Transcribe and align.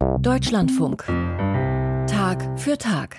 Deutschlandfunk. 0.00 1.04
Tag 2.06 2.58
für 2.58 2.78
Tag. 2.78 3.16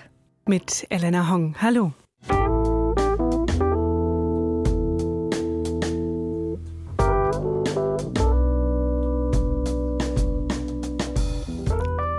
Mit 0.47 0.87
Elena 0.89 1.29
Hong. 1.29 1.55
Hallo. 1.61 1.93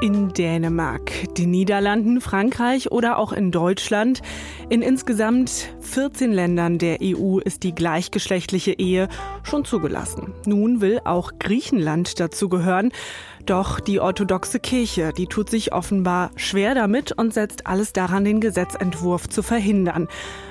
in 0.02 0.32
Dänemark, 0.32 1.32
den 1.36 1.52
Niederlanden, 1.52 2.20
Frankreich 2.20 2.90
oder 2.90 3.18
auch 3.18 3.32
in 3.32 3.52
Deutschland. 3.52 4.20
In 4.68 4.82
insgesamt 4.82 5.68
14 5.82 6.32
Ländern 6.32 6.78
der 6.78 6.98
EU 7.02 7.38
ist 7.38 7.62
die 7.64 7.74
gleichgeschlechtliche 7.74 8.72
Ehe 8.72 9.08
schon 9.42 9.64
zugelassen. 9.64 10.32
Nun 10.46 10.80
will 10.80 11.00
auch 11.04 11.32
Griechenland 11.38 12.20
dazu 12.20 12.48
gehören. 12.48 12.92
Doch 13.44 13.80
die 13.80 13.98
orthodoxe 13.98 14.60
Kirche, 14.60 15.12
die 15.16 15.26
tut 15.26 15.50
sich 15.50 15.72
offenbar 15.72 16.30
schwer 16.36 16.76
damit 16.76 17.10
und 17.10 17.34
setzt 17.34 17.66
alles 17.66 17.92
daran, 17.92 18.24
den 18.24 18.40
Gesetzentwurf 18.40 19.28
zu 19.28 19.42
verhindern. 19.42 20.06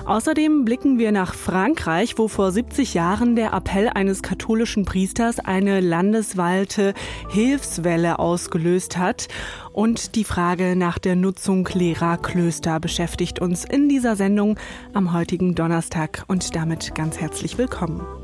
Außerdem 0.06 0.66
blicken 0.66 1.00
wir 1.00 1.14
nach 1.14 1.34
Frankreich, 1.34 2.18
wo 2.18 2.28
vor 2.28 2.52
70 2.52 2.94
Jahren 2.94 3.38
der 3.38 3.54
Appell 3.54 3.88
eines 3.88 4.22
katholischen 4.22 4.84
Priesters 4.84 5.40
eine 5.40 5.80
landesweite 5.80 6.94
Hilfswelle 7.30 8.20
ausgelöst 8.20 8.98
hat. 8.98 9.30
Und 9.72 10.16
die 10.16 10.26
Frage 10.26 10.76
nach 10.76 11.00
der 11.00 11.16
Nutzung 11.16 11.70
leerer 11.72 12.18
Klöster 12.18 12.82
beschäftigt 12.82 13.40
uns 13.40 13.64
in 13.64 13.88
dieser 13.88 14.18
Sendung 14.18 14.60
am 14.94 15.14
heutigen 15.14 15.21
Donnerstag 15.56 16.24
und 16.28 16.56
damit 16.56 16.96
ganz 16.96 17.20
herzlich 17.20 17.58
willkommen. 17.58 18.21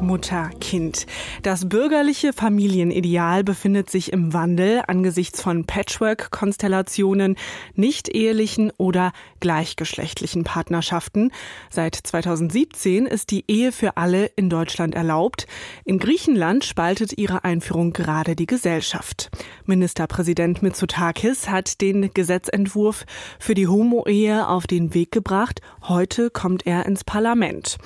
Mutter, 0.00 0.50
Kind. 0.60 1.06
Das 1.42 1.68
bürgerliche 1.68 2.32
Familienideal 2.32 3.42
befindet 3.42 3.90
sich 3.90 4.12
im 4.12 4.32
Wandel 4.32 4.82
angesichts 4.86 5.42
von 5.42 5.64
Patchwork-Konstellationen, 5.64 7.36
nicht 7.74 8.08
ehelichen 8.08 8.72
oder 8.76 9.12
gleichgeschlechtlichen 9.40 10.44
Partnerschaften. 10.44 11.32
Seit 11.70 11.96
2017 11.96 13.06
ist 13.06 13.30
die 13.30 13.44
Ehe 13.48 13.72
für 13.72 13.96
alle 13.96 14.26
in 14.36 14.48
Deutschland 14.50 14.94
erlaubt. 14.94 15.46
In 15.84 15.98
Griechenland 15.98 16.64
spaltet 16.64 17.18
ihre 17.18 17.44
Einführung 17.44 17.92
gerade 17.92 18.36
die 18.36 18.46
Gesellschaft. 18.46 19.30
Ministerpräsident 19.66 20.62
Mitsotakis 20.62 21.48
hat 21.48 21.80
den 21.80 22.12
Gesetzentwurf 22.14 23.04
für 23.38 23.54
die 23.54 23.66
Homo-Ehe 23.66 24.48
auf 24.48 24.66
den 24.66 24.94
Weg 24.94 25.10
gebracht. 25.10 25.60
Heute 25.82 26.30
kommt 26.30 26.66
er 26.66 26.86
ins 26.86 27.04
Parlament. 27.04 27.78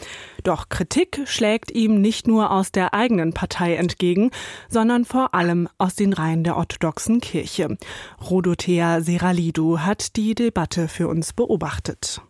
Doch 0.45 0.69
Kritik 0.69 1.21
schlägt 1.27 1.71
ihm 1.71 2.02
nicht 2.03 2.28
nur 2.28 2.50
aus 2.50 2.72
der 2.72 2.92
eigenen 2.92 3.33
Partei 3.33 3.77
entgegen, 3.77 4.31
sondern 4.69 5.06
vor 5.06 5.34
allem 5.34 5.69
aus 5.78 5.95
den 5.95 6.12
Reihen 6.12 6.44
der 6.44 6.56
orthodoxen 6.56 7.20
Kirche. 7.20 7.78
Rodothea 8.20 9.00
Seralidou 9.00 9.78
hat 9.78 10.17
die 10.17 10.34
Debatte 10.34 10.89
für 10.89 11.09
uns 11.09 11.33
beobachtet. 11.33 12.20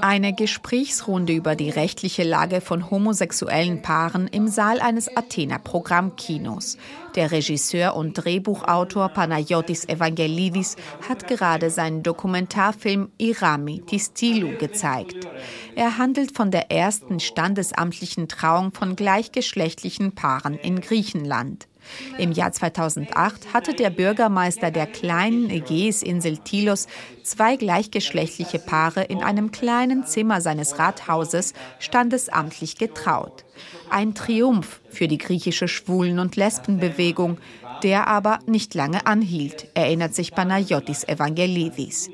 Eine 0.00 0.32
Gesprächsrunde 0.32 1.32
über 1.34 1.54
die 1.54 1.68
rechtliche 1.68 2.22
Lage 2.22 2.62
von 2.62 2.90
homosexuellen 2.90 3.82
Paaren 3.82 4.26
im 4.28 4.48
Saal 4.48 4.80
eines 4.80 5.14
Athener 5.14 5.58
Programmkinos. 5.58 6.78
Der 7.14 7.30
Regisseur 7.30 7.94
und 7.94 8.14
Drehbuchautor 8.14 9.10
Panayotis 9.10 9.86
Evangelidis 9.86 10.76
hat 11.06 11.28
gerade 11.28 11.68
seinen 11.68 12.02
Dokumentarfilm 12.02 13.10
Irami 13.18 13.82
Tistilu 13.82 14.56
gezeigt. 14.56 15.28
Er 15.74 15.98
handelt 15.98 16.34
von 16.34 16.50
der 16.50 16.70
ersten 16.70 17.20
standesamtlichen 17.20 18.28
Trauung 18.28 18.72
von 18.72 18.96
gleichgeschlechtlichen 18.96 20.14
Paaren 20.14 20.54
in 20.54 20.80
Griechenland. 20.80 21.68
Im 22.17 22.31
Jahr 22.31 22.51
2008 22.51 23.53
hatte 23.53 23.73
der 23.73 23.89
Bürgermeister 23.89 24.71
der 24.71 24.87
kleinen 24.87 25.49
Ägäisinsel 25.49 26.37
Tilos 26.37 26.87
zwei 27.23 27.55
gleichgeschlechtliche 27.55 28.59
Paare 28.59 29.03
in 29.03 29.23
einem 29.23 29.51
kleinen 29.51 30.05
Zimmer 30.05 30.41
seines 30.41 30.79
Rathauses 30.79 31.53
standesamtlich 31.79 32.77
getraut. 32.77 33.45
Ein 33.89 34.13
Triumph 34.13 34.79
für 34.89 35.07
die 35.07 35.17
griechische 35.17 35.67
Schwulen- 35.67 36.19
und 36.19 36.35
Lesbenbewegung, 36.35 37.39
der 37.83 38.07
aber 38.07 38.39
nicht 38.45 38.73
lange 38.73 39.05
anhielt, 39.05 39.67
erinnert 39.73 40.15
sich 40.15 40.31
Panayotis 40.31 41.03
Evangelidis. 41.07 42.09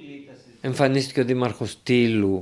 Εμφανίστηκε 0.62 1.22
ο 1.22 1.26
Δήμαρχος 1.26 1.84
Τήλου 1.84 2.42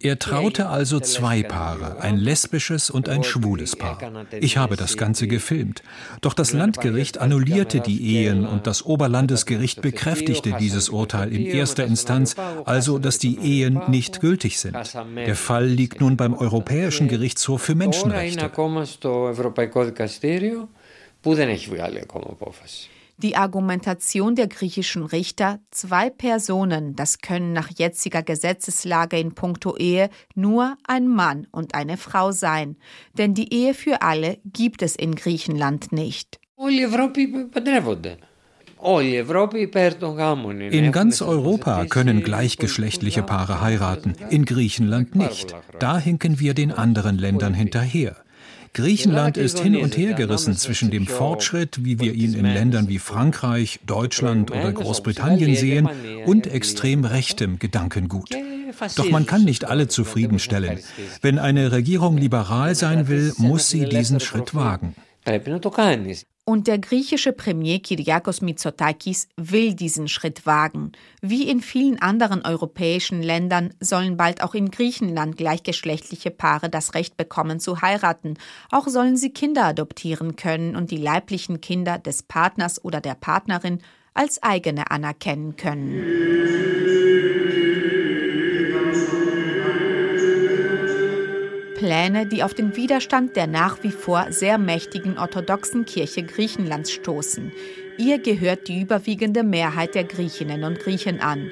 er 0.00 0.18
traute 0.20 0.68
also 0.68 1.00
zwei 1.00 1.42
Paare, 1.42 2.00
ein 2.00 2.16
lesbisches 2.16 2.88
und 2.88 3.08
ein 3.08 3.24
schwules 3.24 3.74
Paar. 3.74 3.98
Ich 4.40 4.58
habe 4.58 4.76
das 4.76 4.96
Ganze 4.96 5.26
gefilmt. 5.26 5.82
Doch 6.20 6.34
das 6.34 6.52
Landgericht 6.52 7.18
annullierte 7.18 7.80
die 7.80 8.16
Ehen 8.16 8.46
und 8.46 8.68
das 8.68 8.86
Oberlandesgericht 8.86 9.82
bekräftigte 9.82 10.52
dieses 10.52 10.88
Urteil 10.88 11.32
in 11.32 11.46
erster 11.46 11.84
Instanz, 11.84 12.36
also 12.64 12.98
dass 12.98 13.18
die 13.18 13.38
Ehen 13.38 13.80
nicht 13.88 14.20
gültig 14.20 14.60
sind. 14.60 14.76
Der 15.16 15.34
Fall 15.34 15.66
liegt 15.66 16.00
nun 16.00 16.16
beim 16.16 16.34
Europäischen 16.34 17.08
Gerichtshof 17.08 17.60
für 17.60 17.74
Menschenrechte. 17.74 18.48
Die 23.20 23.34
Argumentation 23.34 24.36
der 24.36 24.46
griechischen 24.46 25.04
Richter, 25.04 25.58
zwei 25.72 26.08
Personen, 26.08 26.94
das 26.94 27.18
können 27.18 27.52
nach 27.52 27.68
jetziger 27.76 28.22
Gesetzeslage 28.22 29.18
in 29.18 29.34
puncto 29.34 29.76
Ehe 29.76 30.08
nur 30.36 30.76
ein 30.86 31.08
Mann 31.08 31.48
und 31.50 31.74
eine 31.74 31.96
Frau 31.96 32.30
sein. 32.30 32.76
Denn 33.14 33.34
die 33.34 33.52
Ehe 33.52 33.74
für 33.74 34.02
alle 34.02 34.38
gibt 34.44 34.82
es 34.82 34.94
in 34.94 35.16
Griechenland 35.16 35.90
nicht. 35.90 36.38
In 40.70 40.92
ganz 40.92 41.22
Europa 41.22 41.84
können 41.86 42.22
gleichgeschlechtliche 42.22 43.22
Paare 43.24 43.60
heiraten, 43.60 44.14
in 44.30 44.44
Griechenland 44.44 45.16
nicht. 45.16 45.56
Da 45.80 45.98
hinken 45.98 46.38
wir 46.38 46.54
den 46.54 46.70
anderen 46.70 47.18
Ländern 47.18 47.54
hinterher. 47.54 48.14
Griechenland 48.72 49.36
ist 49.36 49.58
hin 49.60 49.76
und 49.76 49.96
her 49.96 50.14
gerissen 50.14 50.56
zwischen 50.56 50.90
dem 50.90 51.06
Fortschritt, 51.06 51.84
wie 51.84 51.98
wir 52.00 52.14
ihn 52.14 52.34
in 52.34 52.44
Ländern 52.44 52.88
wie 52.88 52.98
Frankreich, 52.98 53.80
Deutschland 53.86 54.50
oder 54.50 54.72
Großbritannien 54.72 55.54
sehen, 55.54 55.88
und 56.26 56.46
extrem 56.46 57.04
rechtem 57.04 57.58
Gedankengut. 57.58 58.30
Doch 58.96 59.10
man 59.10 59.26
kann 59.26 59.44
nicht 59.44 59.64
alle 59.64 59.88
zufriedenstellen. 59.88 60.78
Wenn 61.22 61.38
eine 61.38 61.72
Regierung 61.72 62.16
liberal 62.16 62.74
sein 62.74 63.08
will, 63.08 63.32
muss 63.38 63.68
sie 63.68 63.86
diesen 63.86 64.20
Schritt 64.20 64.54
wagen. 64.54 64.94
Und 66.48 66.66
der 66.66 66.78
griechische 66.78 67.34
Premier 67.34 67.78
Kyriakos 67.78 68.40
Mitsotakis 68.40 69.28
will 69.36 69.74
diesen 69.74 70.08
Schritt 70.08 70.46
wagen. 70.46 70.92
Wie 71.20 71.46
in 71.46 71.60
vielen 71.60 72.00
anderen 72.00 72.42
europäischen 72.42 73.22
Ländern 73.22 73.74
sollen 73.80 74.16
bald 74.16 74.42
auch 74.42 74.54
in 74.54 74.70
Griechenland 74.70 75.36
gleichgeschlechtliche 75.36 76.30
Paare 76.30 76.70
das 76.70 76.94
Recht 76.94 77.18
bekommen 77.18 77.60
zu 77.60 77.82
heiraten. 77.82 78.38
Auch 78.70 78.88
sollen 78.88 79.18
sie 79.18 79.28
Kinder 79.28 79.66
adoptieren 79.66 80.36
können 80.36 80.74
und 80.74 80.90
die 80.90 80.96
leiblichen 80.96 81.60
Kinder 81.60 81.98
des 81.98 82.22
Partners 82.22 82.82
oder 82.82 83.02
der 83.02 83.14
Partnerin 83.14 83.82
als 84.14 84.42
eigene 84.42 84.90
anerkennen 84.90 85.56
können. 85.56 86.97
Pläne, 91.88 92.26
die 92.26 92.42
auf 92.42 92.52
den 92.52 92.76
Widerstand 92.76 93.34
der 93.34 93.46
nach 93.46 93.82
wie 93.82 93.92
vor 93.92 94.26
sehr 94.28 94.58
mächtigen 94.58 95.16
orthodoxen 95.16 95.86
Kirche 95.86 96.22
Griechenlands 96.22 96.92
stoßen. 96.92 97.50
Ihr 97.96 98.18
gehört 98.18 98.68
die 98.68 98.82
überwiegende 98.82 99.42
Mehrheit 99.42 99.94
der 99.94 100.04
Griechinnen 100.04 100.64
und 100.64 100.80
Griechen 100.80 101.20
an. 101.20 101.50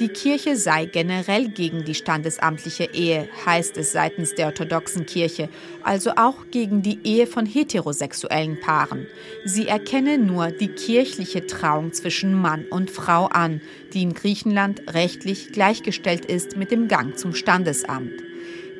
Die 0.00 0.08
Kirche 0.08 0.56
sei 0.56 0.86
generell 0.86 1.48
gegen 1.50 1.84
die 1.84 1.94
standesamtliche 1.94 2.94
Ehe, 2.94 3.28
heißt 3.44 3.76
es 3.76 3.92
seitens 3.92 4.34
der 4.34 4.46
orthodoxen 4.46 5.04
Kirche, 5.04 5.50
also 5.82 6.12
auch 6.16 6.46
gegen 6.50 6.80
die 6.80 7.00
Ehe 7.04 7.26
von 7.26 7.44
heterosexuellen 7.44 8.58
Paaren. 8.60 9.06
Sie 9.44 9.68
erkenne 9.68 10.16
nur 10.16 10.50
die 10.50 10.68
kirchliche 10.68 11.46
Trauung 11.46 11.92
zwischen 11.92 12.32
Mann 12.32 12.64
und 12.70 12.90
Frau 12.90 13.26
an, 13.26 13.60
die 13.92 14.00
in 14.00 14.14
Griechenland 14.14 14.94
rechtlich 14.94 15.52
gleichgestellt 15.52 16.24
ist 16.24 16.56
mit 16.56 16.70
dem 16.70 16.88
Gang 16.88 17.18
zum 17.18 17.34
Standesamt. 17.34 18.33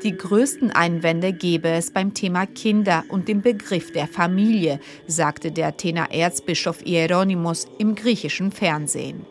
Die 0.04 0.14
größten 0.14 0.70
Einwände 0.70 1.32
gebe 1.32 1.68
es 1.68 1.90
beim 1.90 2.12
Thema 2.12 2.44
Kinder 2.44 3.04
und 3.08 3.26
dem 3.26 3.40
Begriff 3.40 3.90
der 3.90 4.06
Familie, 4.06 4.78
sagte 5.06 5.50
der 5.50 5.68
Athener 5.68 6.10
Erzbischof 6.12 6.80
Hieronymus 6.84 7.66
im 7.78 7.94
griechischen 7.94 8.52
Fernsehen. 8.52 9.24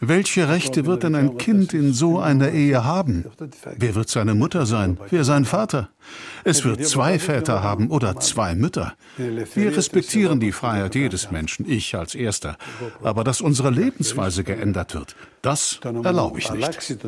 Welche 0.00 0.48
Rechte 0.48 0.86
wird 0.86 1.02
denn 1.02 1.16
ein 1.16 1.36
Kind 1.36 1.74
in 1.74 1.92
so 1.92 2.20
einer 2.20 2.52
Ehe 2.52 2.84
haben? 2.84 3.24
Wer 3.76 3.96
wird 3.96 4.08
seine 4.08 4.36
Mutter 4.36 4.66
sein? 4.66 4.98
Wer 5.10 5.24
sein 5.24 5.44
Vater? 5.44 5.88
Es 6.44 6.64
wird 6.64 6.86
zwei 6.86 7.18
Väter 7.18 7.64
haben 7.64 7.90
oder 7.90 8.20
zwei 8.20 8.54
Mütter. 8.54 8.94
Wir 9.16 9.76
respektieren 9.76 10.38
die 10.38 10.52
Freiheit 10.52 10.94
jedes 10.94 11.32
Menschen, 11.32 11.68
ich 11.68 11.96
als 11.96 12.14
Erster. 12.14 12.56
Aber 13.02 13.24
dass 13.24 13.40
unsere 13.40 13.70
Lebensweise 13.70 14.44
geändert 14.44 14.94
wird, 14.94 15.16
das 15.42 15.80
erlaube 15.82 16.38
ich 16.38 16.52
nicht. 16.52 17.00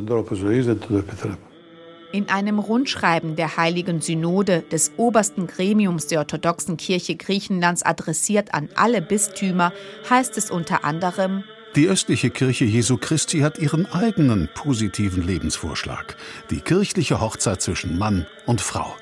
In 2.10 2.30
einem 2.30 2.58
Rundschreiben 2.58 3.36
der 3.36 3.56
Heiligen 3.56 4.00
Synode 4.00 4.62
des 4.62 4.92
obersten 4.96 5.46
Gremiums 5.46 6.06
der 6.06 6.20
orthodoxen 6.20 6.76
Kirche 6.78 7.16
Griechenlands 7.16 7.82
adressiert 7.82 8.54
an 8.54 8.70
alle 8.74 9.02
Bistümer 9.02 9.72
heißt 10.08 10.38
es 10.38 10.50
unter 10.50 10.84
anderem 10.84 11.44
die 11.76 11.86
östliche 11.86 12.30
Kirche 12.30 12.64
Jesu 12.64 12.96
Christi 12.96 13.40
hat 13.40 13.58
ihren 13.58 13.86
eigenen 13.92 14.48
positiven 14.54 15.22
Lebensvorschlag, 15.22 16.16
die 16.50 16.60
kirchliche 16.60 17.20
Hochzeit 17.20 17.60
zwischen 17.60 17.98
Mann 17.98 18.26
und 18.46 18.62
Frau. 18.62 18.96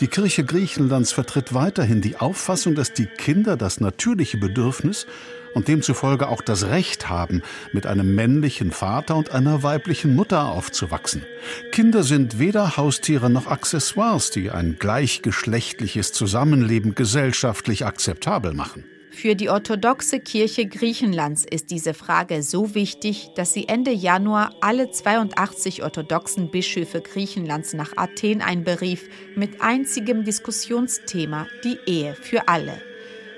Die 0.00 0.08
Kirche 0.08 0.44
Griechenlands 0.44 1.12
vertritt 1.12 1.54
weiterhin 1.54 2.00
die 2.00 2.16
Auffassung, 2.16 2.74
dass 2.74 2.92
die 2.92 3.06
Kinder 3.06 3.56
das 3.56 3.80
natürliche 3.80 4.38
Bedürfnis 4.38 5.06
und 5.54 5.68
demzufolge 5.68 6.28
auch 6.28 6.42
das 6.42 6.66
Recht 6.68 7.08
haben, 7.08 7.42
mit 7.72 7.86
einem 7.86 8.14
männlichen 8.14 8.70
Vater 8.70 9.16
und 9.16 9.30
einer 9.30 9.62
weiblichen 9.62 10.14
Mutter 10.14 10.46
aufzuwachsen. 10.46 11.24
Kinder 11.72 12.02
sind 12.02 12.38
weder 12.38 12.76
Haustiere 12.76 13.30
noch 13.30 13.46
Accessoires, 13.46 14.30
die 14.30 14.50
ein 14.50 14.76
gleichgeschlechtliches 14.78 16.12
Zusammenleben 16.12 16.94
gesellschaftlich 16.94 17.86
akzeptabel 17.86 18.54
machen. 18.54 18.84
Für 19.20 19.34
die 19.34 19.50
orthodoxe 19.50 20.20
Kirche 20.20 20.66
Griechenlands 20.66 21.44
ist 21.44 21.72
diese 21.72 21.92
Frage 21.92 22.44
so 22.44 22.76
wichtig, 22.76 23.30
dass 23.34 23.52
sie 23.52 23.66
Ende 23.66 23.90
Januar 23.90 24.54
alle 24.60 24.92
82 24.92 25.82
orthodoxen 25.82 26.52
Bischöfe 26.52 27.00
Griechenlands 27.00 27.72
nach 27.72 27.96
Athen 27.96 28.42
einberief 28.42 29.08
mit 29.34 29.60
einzigem 29.60 30.22
Diskussionsthema 30.22 31.48
die 31.64 31.80
Ehe 31.86 32.14
für 32.14 32.46
alle. 32.46 32.80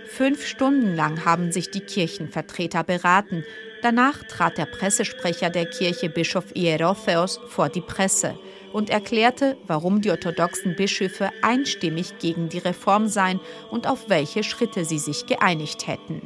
Fünf 0.07 0.47
Stunden 0.47 0.95
lang 0.95 1.25
haben 1.25 1.51
sich 1.51 1.71
die 1.71 1.81
Kirchenvertreter 1.81 2.85
beraten. 2.85 3.43
Danach 3.81 4.23
trat 4.25 4.59
der 4.59 4.67
Pressesprecher 4.67 5.49
der 5.49 5.65
Kirche, 5.65 6.11
Bischof 6.11 6.55
Ierotheos, 6.55 7.41
vor 7.49 7.71
die 7.71 7.81
Presse 7.81 8.39
und 8.74 8.90
erklärte, 8.90 9.58
warum 9.68 10.02
die 10.02 10.12
orthodoxen 10.12 10.76
Bischöfe 10.76 11.30
einstimmig 11.42 12.18
gegen 12.20 12.50
die 12.50 12.58
Reform 12.58 13.08
seien 13.08 13.40
und 13.72 13.88
auf 13.88 14.10
welche 14.10 14.44
Schritte 14.44 14.86
sie 14.86 15.00
sich 15.00 15.26
geeinigt 15.26 15.88
hätten. 15.88 16.22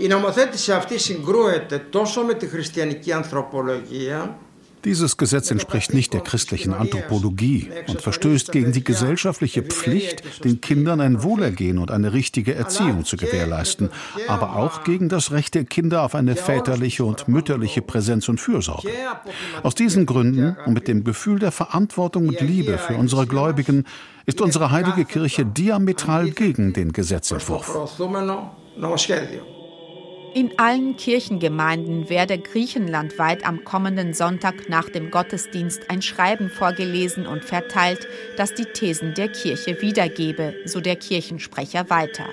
Η 0.00 0.06
νομοθέτηση 0.06 0.72
αυτή 0.72 0.98
συγκρούεται 0.98 1.78
τόσο 1.78 2.22
με 2.22 2.34
τη 2.34 2.46
χριστιανική 2.46 3.12
ανθρωπολογία 3.12 4.38
dieses 4.85 5.17
Gesetz 5.17 5.51
entspricht 5.51 5.93
nicht 5.93 6.13
der 6.13 6.21
christlichen 6.21 6.73
Anthropologie 6.73 7.69
und 7.87 8.01
verstößt 8.01 8.51
gegen 8.51 8.71
die 8.71 8.83
gesellschaftliche 8.83 9.63
Pflicht, 9.63 10.43
den 10.43 10.61
Kindern 10.61 11.01
ein 11.01 11.23
Wohlergehen 11.23 11.77
und 11.77 11.91
eine 11.91 12.13
richtige 12.13 12.55
Erziehung 12.55 13.05
zu 13.05 13.17
gewährleisten, 13.17 13.89
aber 14.27 14.55
auch 14.55 14.83
gegen 14.83 15.09
das 15.09 15.31
Recht 15.31 15.55
der 15.55 15.65
Kinder 15.65 16.03
auf 16.03 16.15
eine 16.15 16.35
väterliche 16.35 17.05
und 17.05 17.27
mütterliche 17.27 17.81
Präsenz 17.81 18.29
und 18.29 18.39
Fürsorge. 18.39 18.89
Aus 19.63 19.75
diesen 19.75 20.05
Gründen 20.05 20.57
und 20.65 20.73
mit 20.73 20.87
dem 20.87 21.03
Gefühl 21.03 21.39
der 21.39 21.51
Verantwortung 21.51 22.27
und 22.27 22.41
Liebe 22.41 22.77
für 22.77 22.95
unsere 22.95 23.27
Gläubigen 23.27 23.85
ist 24.25 24.41
unsere 24.41 24.71
heilige 24.71 25.05
Kirche 25.05 25.45
diametral 25.45 26.31
gegen 26.31 26.73
den 26.73 26.93
Gesetzentwurf. 26.93 27.77
In 30.35 30.57
allen 30.57 30.97
Kirchengemeinden 30.97 32.09
werde 32.09 32.39
griechenlandweit 32.39 33.45
am 33.45 33.63
kommenden 33.63 34.15
Sonntag 34.15 34.67
nach 34.67 34.89
dem 34.89 35.11
Gottesdienst 35.11 35.91
ein 35.91 36.01
Schreiben 36.01 36.49
vorgelesen 36.49 37.27
und 37.27 37.45
verteilt, 37.45 38.07
das 38.35 38.55
die 38.55 38.65
Thesen 38.65 39.13
der 39.13 39.27
Kirche 39.27 39.79
wiedergebe, 39.83 40.55
so 40.65 40.81
der 40.81 40.95
Kirchensprecher 40.95 41.91
weiter. 41.91 42.25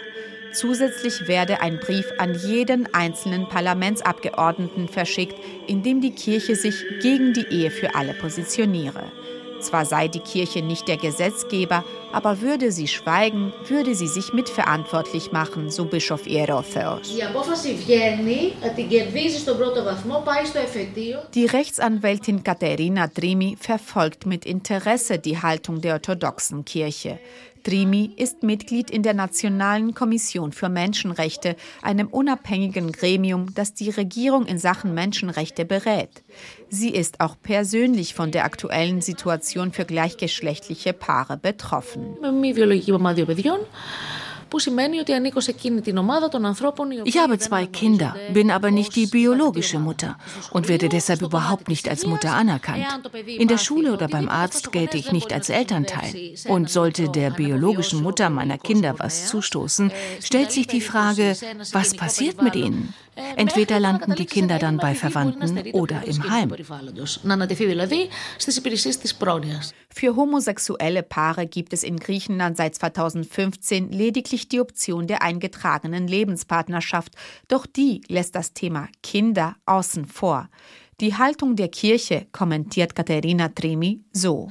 Zusätzlich 0.51 1.29
werde 1.29 1.61
ein 1.61 1.79
Brief 1.79 2.07
an 2.17 2.35
jeden 2.35 2.93
einzelnen 2.95 3.51
Parlamentsabgeordneten 3.51 4.89
verschickt, 4.89 5.37
in 5.67 5.83
dem 5.83 6.01
die 6.01 6.15
Kirche 6.15 6.57
sich 6.57 6.83
gegen 7.03 7.35
die 7.35 7.49
Ehe 7.51 7.71
für 7.71 7.95
alle 7.95 8.15
positioniere. 8.15 9.13
Zwar 9.61 9.85
sei 9.85 10.09
die 10.09 10.21
Kirche 10.21 10.63
nicht 10.63 10.89
der 10.89 10.97
Gesetzgeber, 10.97 11.85
aber 12.13 12.41
würde 12.41 12.73
sie 12.73 12.89
schweigen, 12.89 13.53
würde 13.69 13.95
sie 13.95 14.09
sich 14.09 14.33
mitverantwortlich 14.33 15.33
machen, 15.33 15.71
so 15.71 15.85
Bischof 15.85 16.27
Ierotheos. 16.27 17.17
Die 21.35 21.47
Rechtsanwältin 21.47 22.45
Katharina 22.45 23.07
Drimi 23.07 23.57
verfolgt 23.61 24.27
mit 24.27 24.47
Interesse 24.47 25.19
die 25.19 25.41
Haltung 25.41 25.81
der 25.81 25.95
orthodoxen 25.95 26.65
Kirche. 26.65 27.19
Drimi 27.63 28.13
ist 28.17 28.43
Mitglied 28.43 28.91
in 28.91 29.03
der 29.03 29.15
Nationalen 29.15 29.95
Kommission 29.95 30.53
für 30.53 30.69
Menschenrechte, 30.69 31.57
einem 31.83 32.09
unabhängigen 32.09 32.93
Gremium, 32.93 33.55
das 33.55 33.75
die 33.75 33.91
Regierung 33.91 34.47
in 34.47 34.59
Sachen 34.59 34.95
Menschenrechte 34.95 35.65
berät. 35.65 36.23
Sie 36.69 36.91
ist 36.91 37.21
auch 37.21 37.37
persönlich 37.43 38.15
von 38.15 38.31
der 38.31 38.45
aktuellen 38.45 39.01
Situation 39.01 39.73
für 39.73 39.85
gleichgeschlechtliche 39.85 40.93
Paare 40.93 41.37
betroffen. 41.37 42.17
Ich 47.05 47.19
habe 47.19 47.39
zwei 47.39 47.67
Kinder, 47.67 48.17
bin 48.33 48.51
aber 48.51 48.71
nicht 48.71 48.97
die 48.97 49.07
biologische 49.07 49.79
Mutter 49.79 50.17
und 50.51 50.69
werde 50.69 50.89
deshalb 50.89 51.23
überhaupt 51.23 51.69
nicht 51.69 51.89
als 51.89 52.07
Mutter 52.07 52.33
anerkannt. 52.33 52.87
In 53.27 53.49
der 53.49 53.59
Schule 53.59 53.93
oder 53.93 54.09
beim 54.09 54.29
Arzt 54.29 54.73
gelte 54.73 54.97
ich 54.97 55.13
nicht 55.13 55.33
als 55.33 55.51
Elternteil. 55.51 56.35
Und 56.49 56.71
sollte 56.71 57.09
der 57.09 57.31
biologischen 57.31 58.03
Mutter 58.03 58.31
meiner 58.31 58.59
Kinder 58.59 58.95
was 58.99 59.27
zustoßen, 59.29 59.93
stellt 60.23 60.53
sich 60.53 60.67
die 60.67 60.81
Frage, 60.81 61.37
was 61.73 61.95
passiert 61.95 62.43
mit 62.43 62.57
ihnen? 62.57 62.95
Entweder 63.37 63.81
landen 63.81 64.15
die 64.15 64.27
Kinder 64.27 64.59
dann 64.59 64.77
bei 64.77 64.95
Verwandten 64.95 65.73
oder 65.73 66.07
im 66.07 66.31
Heim. 66.31 66.55
Für 69.93 70.17
homosexuelle 70.17 71.03
Paare 71.03 71.47
gibt 71.47 71.73
es 71.73 71.83
in 71.83 71.99
Griechenland 71.99 72.57
seit 72.57 72.75
2015 72.75 73.91
lediglich 73.91 74.49
die 74.49 74.61
Option 74.61 75.07
der 75.07 75.23
eingetragenen 75.23 76.07
Lebenspartnerschaft, 76.07 77.15
doch 77.49 77.67
die 77.67 78.03
lässt 78.09 78.35
das 78.35 78.53
Thema 78.53 78.89
Kinder 79.03 79.57
außen 79.67 80.07
vor. 80.07 80.49
Die 81.01 81.17
Haltung 81.17 81.57
der 81.57 81.69
Kirche 81.69 82.27
kommentiert 82.31 82.95
Katharina 82.95 83.49
Trimi 83.49 84.01
so. 84.13 84.49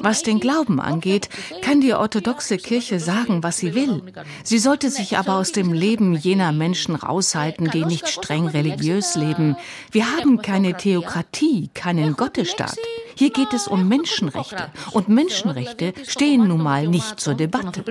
Was 0.00 0.22
den 0.22 0.40
Glauben 0.40 0.80
angeht, 0.80 1.28
kann 1.62 1.80
die 1.80 1.94
orthodoxe 1.94 2.58
Kirche 2.58 3.00
sagen, 3.00 3.42
was 3.42 3.58
sie 3.58 3.74
will. 3.74 4.02
Sie 4.44 4.58
sollte 4.58 4.90
sich 4.90 5.18
aber 5.18 5.34
aus 5.34 5.50
dem 5.50 5.72
Leben 5.72 6.14
jener 6.14 6.52
Menschen 6.52 6.94
raushalten, 6.94 7.70
die 7.72 7.84
nicht 7.84 8.08
streng 8.08 8.46
religiös 8.46 9.16
leben. 9.16 9.56
Wir 9.90 10.16
haben 10.16 10.40
keine 10.40 10.76
Theokratie, 10.76 11.70
keinen 11.74 12.14
Gottesstaat. 12.14 12.76
Hier 13.18 13.30
geht 13.30 13.52
es 13.54 13.66
um 13.66 13.88
Menschenrechte. 13.88 14.70
Und 14.92 15.08
Menschenrechte 15.08 15.94
stehen 16.06 16.48
nun 16.48 16.62
mal 16.62 16.86
nicht 16.86 17.18
zur 17.18 17.34
Debatte. 17.34 17.82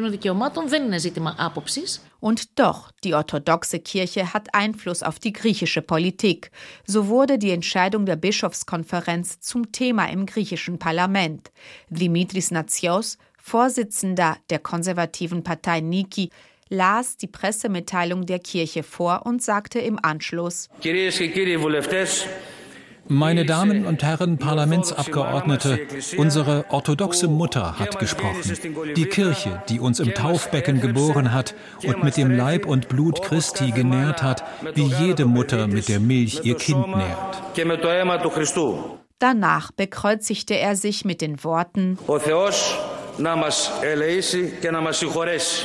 Und 2.19 2.59
doch, 2.59 2.91
die 3.03 3.15
orthodoxe 3.15 3.79
Kirche 3.79 4.33
hat 4.33 4.53
Einfluss 4.53 5.01
auf 5.03 5.17
die 5.19 5.33
griechische 5.33 5.81
Politik. 5.81 6.51
So 6.85 7.07
wurde 7.07 7.39
die 7.39 7.51
Entscheidung 7.51 8.05
der 8.05 8.15
Bischofskonferenz 8.15 9.39
zum 9.39 9.71
Thema 9.71 10.05
im 10.05 10.25
griechischen 10.25 10.77
Parlament. 10.79 11.51
Dimitris 11.89 12.51
Natsios, 12.51 13.17
Vorsitzender 13.37 14.37
der 14.49 14.59
konservativen 14.59 15.43
Partei 15.43 15.79
Niki, 15.79 16.29
las 16.69 17.17
die 17.17 17.27
Pressemitteilung 17.27 18.25
der 18.25 18.39
Kirche 18.39 18.83
vor 18.83 19.25
und 19.25 19.43
sagte 19.43 19.79
im 19.79 19.99
Anschluss: 20.01 20.69
meine 23.07 23.45
Damen 23.45 23.85
und 23.85 24.03
Herren 24.03 24.37
Parlamentsabgeordnete, 24.37 25.79
unsere 26.17 26.65
orthodoxe 26.69 27.27
Mutter 27.27 27.79
hat 27.79 27.99
gesprochen. 27.99 28.53
Die 28.95 29.05
Kirche, 29.05 29.61
die 29.69 29.79
uns 29.79 29.99
im 29.99 30.13
Taufbecken 30.13 30.81
geboren 30.81 31.31
hat 31.33 31.55
und 31.85 32.03
mit 32.03 32.17
dem 32.17 32.31
Leib 32.31 32.65
und 32.65 32.87
Blut 32.87 33.21
Christi 33.21 33.71
genährt 33.71 34.23
hat, 34.23 34.43
wie 34.73 34.91
jede 34.99 35.25
Mutter 35.25 35.67
mit 35.67 35.89
der 35.89 35.99
Milch 35.99 36.41
ihr 36.43 36.55
Kind 36.55 36.87
nährt. 36.87 37.41
Danach 39.19 39.71
bekreuzigte 39.71 40.55
er 40.57 40.75
sich 40.75 41.05
mit 41.05 41.21
den 41.21 41.43
Worten 41.43 41.97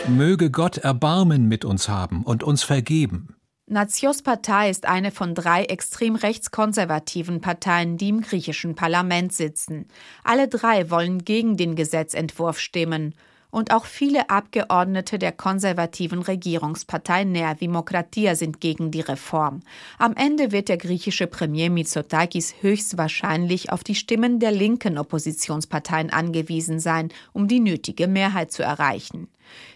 Möge 0.09 0.51
Gott 0.51 0.79
Erbarmen 0.79 1.49
mit 1.49 1.65
uns 1.65 1.89
haben 1.89 2.23
und 2.23 2.45
uns 2.45 2.63
vergeben. 2.63 3.35
Natsios 3.73 4.23
Partei 4.23 4.69
ist 4.69 4.85
eine 4.87 5.13
von 5.13 5.33
drei 5.33 5.63
extrem 5.63 6.17
rechtskonservativen 6.17 7.41
Parteien, 7.41 7.97
die 7.97 8.09
im 8.09 8.21
griechischen 8.21 8.75
Parlament 8.75 9.33
sitzen. 9.33 9.87
Alle 10.25 10.49
drei 10.49 10.91
wollen 10.91 11.25
gegen 11.25 11.57
den 11.57 11.77
Gesetzentwurf 11.77 12.59
stimmen. 12.59 13.15
Und 13.51 13.73
auch 13.73 13.85
viele 13.85 14.31
Abgeordnete 14.31 15.19
der 15.19 15.33
konservativen 15.33 16.23
Regierungspartei 16.23 17.25
Nea 17.25 17.55
Dimokratia 17.55 18.35
sind 18.37 18.61
gegen 18.61 18.91
die 18.91 19.01
Reform. 19.01 19.61
Am 19.99 20.15
Ende 20.15 20.53
wird 20.53 20.69
der 20.69 20.77
griechische 20.77 21.27
Premier 21.27 21.71
Mitsotakis 21.71 22.55
höchstwahrscheinlich 22.61 23.73
auf 23.73 23.83
die 23.83 23.95
Stimmen 23.95 24.39
der 24.39 24.53
linken 24.53 24.99
Oppositionsparteien 24.99 26.11
angewiesen 26.11 26.79
sein, 26.79 27.09
um 27.33 27.49
die 27.49 27.61
nötige 27.61 28.07
Mehrheit 28.07 28.53
zu 28.53 28.63
erreichen. 28.63 29.29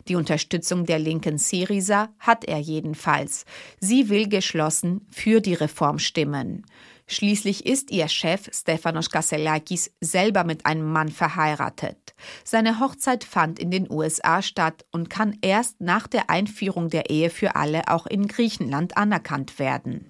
Die 0.09 0.17
Unterstützung 0.17 0.87
der 0.87 0.99
linken 0.99 1.39
Syriza 1.39 2.11
hat 2.19 2.45
er 2.45 2.59
jedenfalls. 2.59 3.45
Sie 3.81 4.09
will 4.09 4.29
geschlossen 4.29 5.07
für 5.11 5.41
die 5.41 5.55
Reform 5.55 5.99
stimmen. 5.99 6.65
Schließlich 7.07 7.67
ist 7.67 7.91
ihr 7.91 8.09
Chef 8.09 8.49
Stefanos 8.53 9.11
Kasselakis 9.11 9.91
selber 10.01 10.45
mit 10.45 10.65
einem 10.65 10.91
Mann 10.91 11.09
verheiratet. 11.09 12.04
Seine 12.45 12.81
Hochzeit 12.81 13.25
fand 13.25 13.59
in 13.59 13.71
den 13.71 13.91
USA 13.91 14.43
statt 14.43 14.85
und 14.91 15.11
kann 15.11 15.37
erst 15.43 15.81
nach 15.81 16.07
der 16.07 16.31
Einführung 16.31 16.89
der 16.89 17.11
Ehe 17.11 17.31
für 17.31 17.57
alle 17.57 17.89
auch 17.89 18.07
in 18.07 18.29
Griechenland 18.29 18.97
anerkannt 18.97 19.59
werden. 19.59 20.07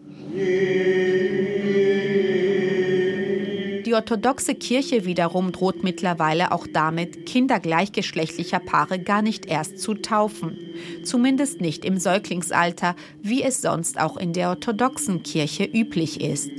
Die 3.86 3.94
orthodoxe 3.94 4.54
Kirche 4.54 5.04
wiederum 5.04 5.52
droht 5.52 5.84
mittlerweile 5.84 6.52
auch 6.52 6.66
damit, 6.66 7.26
Kinder 7.26 7.60
gleichgeschlechtlicher 7.60 8.58
Paare 8.58 8.98
gar 8.98 9.22
nicht 9.22 9.46
erst 9.46 9.78
zu 9.78 9.94
taufen. 9.94 10.58
Zumindest 11.04 11.60
nicht 11.60 11.84
im 11.84 11.98
Säuglingsalter, 11.98 12.96
wie 13.22 13.42
es 13.42 13.60
sonst 13.60 14.00
auch 14.00 14.16
in 14.16 14.32
der 14.32 14.48
orthodoxen 14.48 15.22
Kirche 15.22 15.64
üblich 15.64 16.20
ist. 16.20 16.50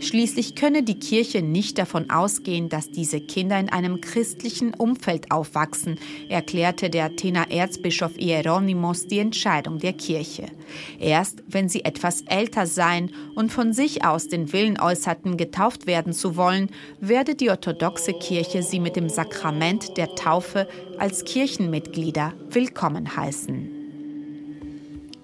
Schließlich 0.00 0.54
könne 0.54 0.82
die 0.82 0.98
Kirche 0.98 1.42
nicht 1.42 1.78
davon 1.78 2.10
ausgehen, 2.10 2.68
dass 2.68 2.90
diese 2.90 3.20
Kinder 3.20 3.58
in 3.58 3.68
einem 3.68 4.00
christlichen 4.00 4.74
Umfeld 4.74 5.30
aufwachsen, 5.30 5.98
erklärte 6.28 6.90
der 6.90 7.06
Athener 7.06 7.50
Erzbischof 7.50 8.12
Hieronymus 8.16 9.06
die 9.06 9.18
Entscheidung 9.18 9.78
der 9.78 9.92
Kirche. 9.92 10.46
Erst 10.98 11.42
wenn 11.48 11.68
sie 11.68 11.84
etwas 11.84 12.22
älter 12.22 12.66
seien 12.66 13.10
und 13.34 13.52
von 13.52 13.72
sich 13.72 14.04
aus 14.04 14.28
den 14.28 14.52
Willen 14.52 14.78
äußerten, 14.78 15.36
getauft 15.36 15.86
werden 15.86 16.12
zu 16.12 16.36
wollen, 16.36 16.70
werde 17.00 17.34
die 17.34 17.50
orthodoxe 17.50 18.12
Kirche 18.14 18.62
sie 18.62 18.80
mit 18.80 18.96
dem 18.96 19.08
Sakrament 19.08 19.96
der 19.96 20.14
Taufe 20.14 20.68
als 20.98 21.24
Kirchenmitglieder 21.24 22.34
willkommen 22.50 23.16
heißen. 23.16 23.79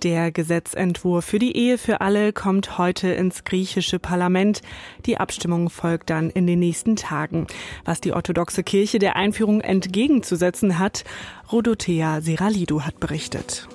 Der 0.02 0.30
Gesetzentwurf 0.30 1.24
für 1.24 1.38
die 1.38 1.56
Ehe 1.56 1.78
für 1.78 2.00
alle 2.02 2.32
kommt 2.32 2.76
heute 2.76 3.08
ins 3.08 3.44
griechische 3.44 3.98
Parlament. 3.98 4.60
Die 5.06 5.16
Abstimmung 5.16 5.70
folgt 5.70 6.10
dann 6.10 6.28
in 6.28 6.46
den 6.46 6.58
nächsten 6.58 6.96
Tagen. 6.96 7.46
Was 7.84 8.00
die 8.02 8.12
orthodoxe 8.12 8.62
Kirche 8.62 8.98
der 8.98 9.16
Einführung 9.16 9.62
entgegenzusetzen 9.62 10.78
hat, 10.78 11.04
Rodothea 11.50 12.20
Seralidou 12.20 12.82
hat 12.82 13.00
berichtet. 13.00 13.68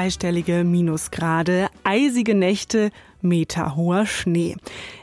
Zweistellige 0.00 0.64
Minusgrade, 0.64 1.68
eisige 1.84 2.34
Nächte, 2.34 2.90
meterhoher 3.20 4.06
Schnee. 4.06 4.56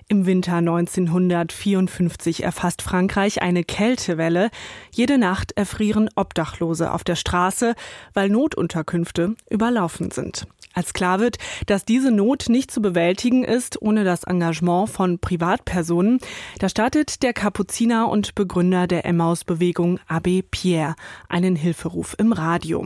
Im 0.08 0.26
Winter 0.26 0.56
1954 0.56 2.42
erfasst 2.42 2.82
Frankreich 2.82 3.44
eine 3.44 3.64
Kältewelle. 3.64 4.50
Jede 4.92 5.20
Nacht 5.20 5.52
erfrieren 5.52 6.10
Obdachlose 6.16 6.92
auf 6.92 7.04
der 7.04 7.16
Straße, 7.16 7.76
weil 8.16 8.30
Notunterkünfte 8.30 9.36
überlaufen 9.52 10.10
sind. 10.10 10.48
Als 10.78 10.94
klar 10.94 11.20
wird, 11.20 11.38
dass 11.66 11.86
diese 11.86 12.12
Not 12.12 12.50
nicht 12.50 12.70
zu 12.70 12.84
bewältigen 12.84 13.44
ist 13.44 13.82
ohne 13.82 14.04
das 14.04 14.26
Engagement 14.26 14.90
von 14.90 15.18
Privatpersonen, 15.18 16.20
da 16.60 16.70
startet 16.70 17.24
der 17.24 17.34
Kapuziner 17.34 18.10
und 18.10 18.36
Begründer 18.36 18.86
der 18.86 19.04
Emmaus-Bewegung 19.04 20.00
Abbé 20.08 20.44
Pierre 20.44 20.96
einen 21.30 21.56
Hilferuf 21.56 22.16
im 22.20 22.32
Radio. 22.32 22.86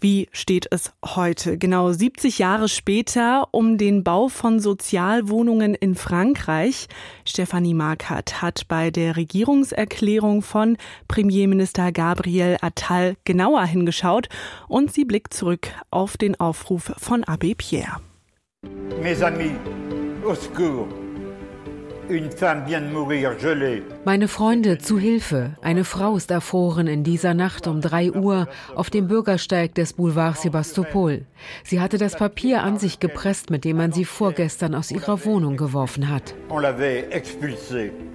Wie 0.00 0.28
steht 0.32 0.66
es 0.70 0.92
heute, 1.04 1.56
genau 1.56 1.90
70 1.92 2.38
Jahre 2.38 2.68
später, 2.68 3.48
um 3.52 3.78
den 3.78 4.04
Bau 4.04 4.28
von 4.28 4.60
Sozialwohnungen 4.60 5.74
in 5.74 5.94
Frankreich? 5.94 6.88
Stefanie 7.24 7.74
Markert 7.74 8.42
hat 8.42 8.68
bei 8.68 8.90
der 8.90 9.16
Regierungserklärung 9.16 10.42
von 10.42 10.76
Premierminister 11.08 11.92
Gabriel 11.92 12.58
Attal 12.60 13.16
genauer 13.24 13.64
hingeschaut 13.64 14.28
und 14.68 14.92
sie 14.92 15.04
blickt 15.04 15.32
zurück 15.32 15.68
auf 15.90 16.16
den 16.16 16.38
Aufruf 16.38 16.92
von 16.98 17.24
Abbé 17.24 17.54
Pierre. 17.56 18.00
Mes 19.02 19.22
amis, 19.22 19.52
au 20.24 20.34
secours. 20.34 21.05
Meine 24.04 24.28
Freunde, 24.28 24.78
zu 24.78 24.98
Hilfe. 24.98 25.56
Eine 25.60 25.84
Frau 25.84 26.16
ist 26.16 26.30
erfroren 26.30 26.86
in 26.86 27.02
dieser 27.02 27.34
Nacht 27.34 27.66
um 27.66 27.80
drei 27.80 28.12
Uhr 28.12 28.48
auf 28.74 28.90
dem 28.90 29.08
Bürgersteig 29.08 29.74
des 29.74 29.94
Boulevard 29.94 30.38
Sebastopol. 30.38 31.26
Sie 31.64 31.80
hatte 31.80 31.98
das 31.98 32.16
Papier 32.16 32.62
an 32.62 32.78
sich 32.78 33.00
gepresst, 33.00 33.50
mit 33.50 33.64
dem 33.64 33.78
man 33.78 33.92
sie 33.92 34.04
vorgestern 34.04 34.74
aus 34.74 34.92
ihrer 34.92 35.24
Wohnung 35.24 35.56
geworfen 35.56 36.08
hat. 36.08 36.34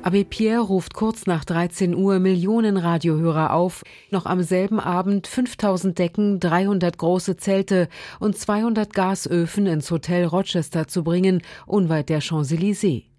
Abbé 0.04 0.26
Pierre 0.26 0.62
ruft 0.62 0.94
kurz 0.94 1.26
nach 1.26 1.44
13 1.44 1.94
Uhr 1.94 2.20
Millionen 2.20 2.78
Radiohörer 2.78 3.54
auf, 3.54 3.84
noch 4.10 4.26
am 4.26 4.42
selben 4.42 4.80
Abend 4.80 5.28
5000 5.28 6.00
Decken, 6.00 6.40
300 6.40 6.98
große 6.98 7.36
Zelte 7.38 7.90
und 8.20 8.38
200 8.38 8.94
Gasöfen 8.94 9.68
ins 9.68 9.92
Hotel 9.92 10.26
Rochester 10.26 10.88
zu 10.88 11.04
bringen, 11.04 11.42
unweit 11.66 12.10
der 12.10 12.22
Champs-Élysées. 12.22 13.11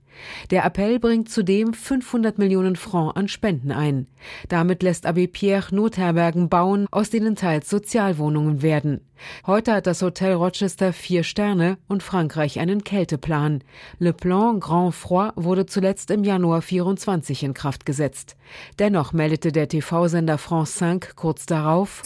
Der 0.50 0.64
Appell 0.64 0.98
bringt 0.98 1.28
zudem 1.28 1.74
500 1.74 2.38
Millionen 2.38 2.76
Francs 2.76 3.16
an 3.16 3.28
Spenden 3.28 3.72
ein. 3.72 4.06
Damit 4.48 4.82
lässt 4.82 5.06
Abbé 5.06 5.30
Pierre 5.30 5.74
Notherbergen 5.74 6.48
bauen, 6.48 6.86
aus 6.90 7.10
denen 7.10 7.36
teils 7.36 7.68
Sozialwohnungen 7.68 8.62
werden. 8.62 9.00
Heute 9.46 9.74
hat 9.74 9.86
das 9.86 10.02
Hotel 10.02 10.34
Rochester 10.34 10.92
vier 10.92 11.24
Sterne 11.24 11.78
und 11.88 12.02
Frankreich 12.02 12.60
einen 12.60 12.84
Kälteplan. 12.84 13.62
Le 13.98 14.12
Plan 14.12 14.60
Grand 14.60 14.94
Froid 14.94 15.32
wurde 15.36 15.66
zuletzt 15.66 16.10
im 16.10 16.24
Januar 16.24 16.62
24 16.62 17.42
in 17.42 17.54
Kraft 17.54 17.86
gesetzt. 17.86 18.36
Dennoch 18.78 19.12
meldete 19.12 19.52
der 19.52 19.68
TV-Sender 19.68 20.38
France 20.38 20.78
5 20.78 21.16
kurz 21.16 21.46
darauf, 21.46 22.02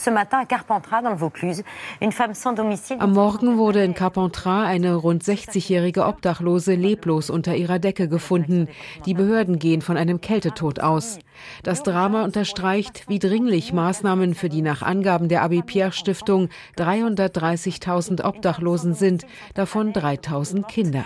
am 2.99 3.13
Morgen 3.13 3.59
wurde 3.59 3.85
in 3.85 3.95
Carpentras 3.95 4.67
eine 4.67 4.95
rund 4.95 5.23
60-jährige 5.25 6.07
Obdachlose 6.07 6.75
leblos 6.75 7.31
unter 7.31 7.57
ihrer 7.57 7.79
Decke 7.79 8.09
gefunden. 8.09 8.69
Die 9.05 9.15
Behörden 9.15 9.59
gehen 9.59 9.83
von 9.83 9.97
einem 9.97 10.21
Kältetod 10.21 10.81
aus. 10.81 11.19
Das 11.63 11.83
Drama 11.83 12.25
unterstreicht, 12.25 13.05
wie 13.09 13.19
dringlich 13.19 13.73
Maßnahmen 13.73 14.35
für 14.35 14.49
die 14.49 14.63
nach 14.63 14.83
Angaben 14.83 15.29
der 15.29 15.45
Abbé 15.45 15.63
Pierre 15.63 15.93
Stiftung 15.93 16.49
330.000 16.79 18.25
Obdachlosen 18.25 18.95
sind, 18.95 19.27
davon 19.55 19.93
3.000 19.93 20.67
Kinder. 20.67 21.05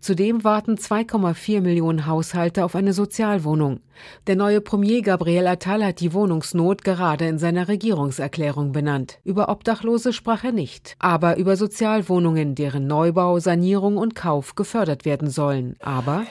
Zudem 0.00 0.44
warten 0.44 0.76
2,4 0.76 1.60
Millionen 1.60 2.06
Haushalte 2.06 2.64
auf 2.64 2.74
eine 2.74 2.92
Sozialwohnung. 2.92 3.80
Der 4.26 4.36
neue 4.36 4.60
Premier 4.60 5.02
Gabriel 5.02 5.46
Attal 5.46 5.84
hat 5.84 6.00
die 6.00 6.12
Wohnungsnot 6.12 6.84
gerade 6.84 7.26
in 7.26 7.38
seiner 7.38 7.68
Regierungserklärung 7.68 8.72
benannt. 8.72 9.18
Über 9.24 9.48
Obdachlose 9.48 10.12
sprach 10.12 10.44
er 10.44 10.52
nicht, 10.52 10.96
aber 10.98 11.36
über 11.36 11.56
Sozialwohnungen, 11.56 12.54
deren 12.54 12.86
Neubau, 12.86 13.38
Sanierung 13.38 13.96
und 13.96 14.14
Kauf 14.14 14.54
gefördert 14.54 15.04
werden 15.04 15.30
sollen. 15.30 15.76
Aber 15.80 16.24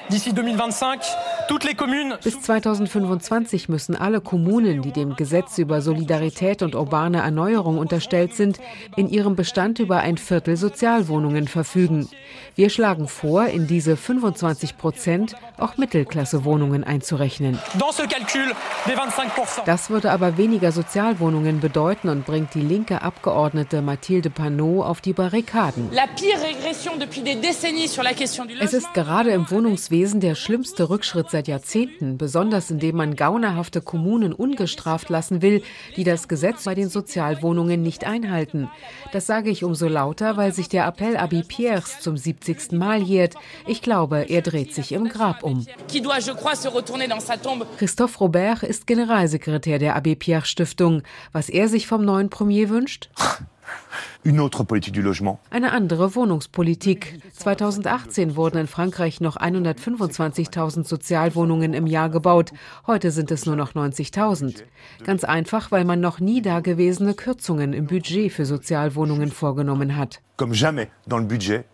bis 2.24 2.42
2025 2.42 3.70
müssen 3.70 3.96
alle 3.96 4.22
Kommunen, 4.22 4.82
die 4.82 4.92
dem 4.92 5.16
Gesetz 5.16 5.58
über 5.58 5.82
Solidarität 5.82 6.62
und 6.62 6.76
urbane 6.76 7.18
Erneuerung 7.20 7.78
unterstellt 7.78 8.34
sind, 8.34 8.60
in 8.96 9.10
ihrem 9.10 9.36
Bestand 9.36 9.80
über 9.80 9.98
ein 9.98 10.18
Viertel 10.18 10.58
Sozialwohnungen 10.58 11.48
verfügen. 11.48 12.08
Wir 12.56 12.70
schlagen 12.70 13.08
vor, 13.08 13.46
in 13.46 13.68
diese 13.68 13.98
25 13.98 14.78
Prozent 14.78 15.36
auch 15.58 15.78
Mittelklassewohnungen 15.78 16.84
einzurechnen. 16.84 17.59
Das 19.66 19.90
würde 19.90 20.12
aber 20.12 20.38
weniger 20.38 20.72
Sozialwohnungen 20.72 21.60
bedeuten 21.60 22.10
und 22.10 22.26
bringt 22.26 22.54
die 22.54 22.62
linke 22.62 23.02
Abgeordnete 23.02 23.82
Mathilde 23.82 24.30
Panot 24.30 24.86
auf 24.86 25.02
die 25.02 25.14
Barrikaden. 25.14 25.90
Es 28.62 28.74
ist 28.74 28.94
gerade 28.94 29.32
im 29.32 29.50
Wohnungswesen 29.50 30.20
der 30.20 30.36
schlimmste 30.36 30.90
Rückschritt 30.90 31.30
seit 31.30 31.48
Jahrzehnten, 31.48 32.18
besonders 32.18 32.72
indem 32.72 32.98
man 32.98 33.16
gaunerhafte 33.16 33.82
Kommunen 33.82 34.34
ungestraft 34.34 35.10
lassen 35.10 35.42
will, 35.42 35.62
die 35.96 36.04
das 36.04 36.28
Gesetz 36.28 36.66
bei 36.66 36.76
den 36.76 36.90
Sozialwohnungen 36.90 37.82
nicht 37.82 38.06
einhalten. 38.06 38.70
Das 39.12 39.26
sage 39.26 39.50
ich 39.50 39.64
umso 39.64 39.88
lauter, 39.88 40.38
weil 40.38 40.54
sich 40.54 40.70
der 40.70 40.86
Appell 40.86 41.18
Abbé 41.18 41.46
Pierres 41.46 42.00
zum 42.00 42.18
70. 42.18 42.72
Mal 42.74 43.02
jährt. 43.02 43.36
Ich 43.68 43.82
glaube, 43.82 44.30
er 44.30 44.42
dreht 44.42 44.74
sich 44.74 44.92
im 44.92 45.10
Grab 45.10 45.44
um. 45.44 45.66
Christophe 47.78 48.20
Robert 48.20 48.64
ist 48.64 48.88
Generalsekretär 48.88 49.80
der 49.80 49.98
Abbé 49.98 50.16
Pierre 50.16 50.46
Stiftung. 50.46 51.04
Was 51.32 51.50
er 51.50 51.68
sich 51.68 51.88
vom 51.88 52.04
neuen 52.04 52.30
Premier 52.30 52.70
wünscht? 52.70 53.10
Eine 55.50 55.72
andere 55.72 56.16
Wohnungspolitik. 56.16 57.20
2018 57.34 58.36
wurden 58.36 58.58
in 58.58 58.68
Frankreich 58.68 59.22
noch 59.22 59.38
125.000 59.38 60.88
Sozialwohnungen 60.88 61.74
im 61.74 61.88
Jahr 61.88 62.10
gebaut. 62.10 62.52
Heute 62.86 63.12
sind 63.12 63.32
es 63.32 63.46
nur 63.46 63.56
noch 63.56 63.74
90.000. 63.74 64.64
Ganz 65.04 65.24
einfach, 65.24 65.72
weil 65.72 65.86
man 65.86 66.00
noch 66.00 66.20
nie 66.20 66.42
dagewesene 66.42 67.14
Kürzungen 67.14 67.74
im 67.74 67.88
Budget 67.88 68.32
für 68.32 68.46
Sozialwohnungen 68.46 69.32
vorgenommen 69.32 69.96
hat. 69.96 70.22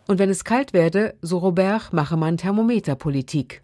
Und 0.07 0.17
wenn 0.17 0.29
es 0.31 0.43
kalt 0.43 0.73
werde, 0.73 1.13
so 1.21 1.37
Robert, 1.37 1.93
mache 1.93 2.17
man 2.17 2.37
Thermometerpolitik. 2.37 3.61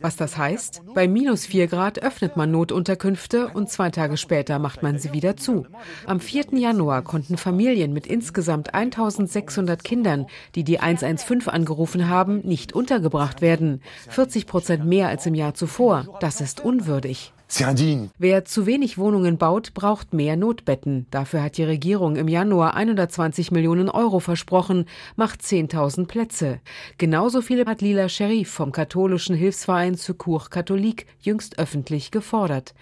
Was 0.00 0.16
das 0.16 0.36
heißt? 0.36 0.82
Bei 0.94 1.08
minus 1.08 1.46
4 1.46 1.68
Grad 1.68 2.02
öffnet 2.02 2.36
man 2.36 2.50
Notunterkünfte 2.50 3.48
und 3.48 3.70
zwei 3.70 3.88
Tage 3.90 4.18
später 4.18 4.58
macht 4.58 4.82
man 4.82 4.98
sie 4.98 5.14
wieder 5.14 5.38
zu. 5.38 5.66
Am 6.04 6.15
4. 6.20 6.58
Januar 6.58 7.02
konnten 7.02 7.36
Familien 7.36 7.92
mit 7.92 8.06
insgesamt 8.06 8.74
1600 8.74 9.82
Kindern, 9.84 10.26
die 10.54 10.64
die 10.64 10.80
115 10.80 11.48
angerufen 11.48 12.08
haben, 12.08 12.40
nicht 12.40 12.72
untergebracht 12.72 13.40
werden. 13.42 13.82
40 14.08 14.46
Prozent 14.46 14.84
mehr 14.84 15.08
als 15.08 15.26
im 15.26 15.34
Jahr 15.34 15.54
zuvor. 15.54 16.18
Das 16.20 16.40
ist 16.40 16.64
unwürdig. 16.64 17.32
Wer 18.18 18.44
zu 18.44 18.66
wenig 18.66 18.98
Wohnungen 18.98 19.38
baut, 19.38 19.72
braucht 19.72 20.12
mehr 20.12 20.36
Notbetten. 20.36 21.06
Dafür 21.10 21.42
hat 21.44 21.56
die 21.56 21.64
Regierung 21.64 22.16
im 22.16 22.26
Januar 22.26 22.74
120 22.74 23.52
Millionen 23.52 23.88
Euro 23.88 24.18
versprochen, 24.18 24.86
macht 25.14 25.42
10.000 25.42 26.06
Plätze. 26.06 26.60
Genauso 26.98 27.40
viele 27.40 27.64
hat 27.64 27.82
Lila 27.82 28.08
Sherif 28.08 28.50
vom 28.50 28.72
katholischen 28.72 29.36
Hilfsverein 29.36 29.94
Secours 29.94 30.50
Catholique 30.50 31.06
jüngst 31.20 31.58
öffentlich 31.58 32.10
gefordert. 32.10 32.74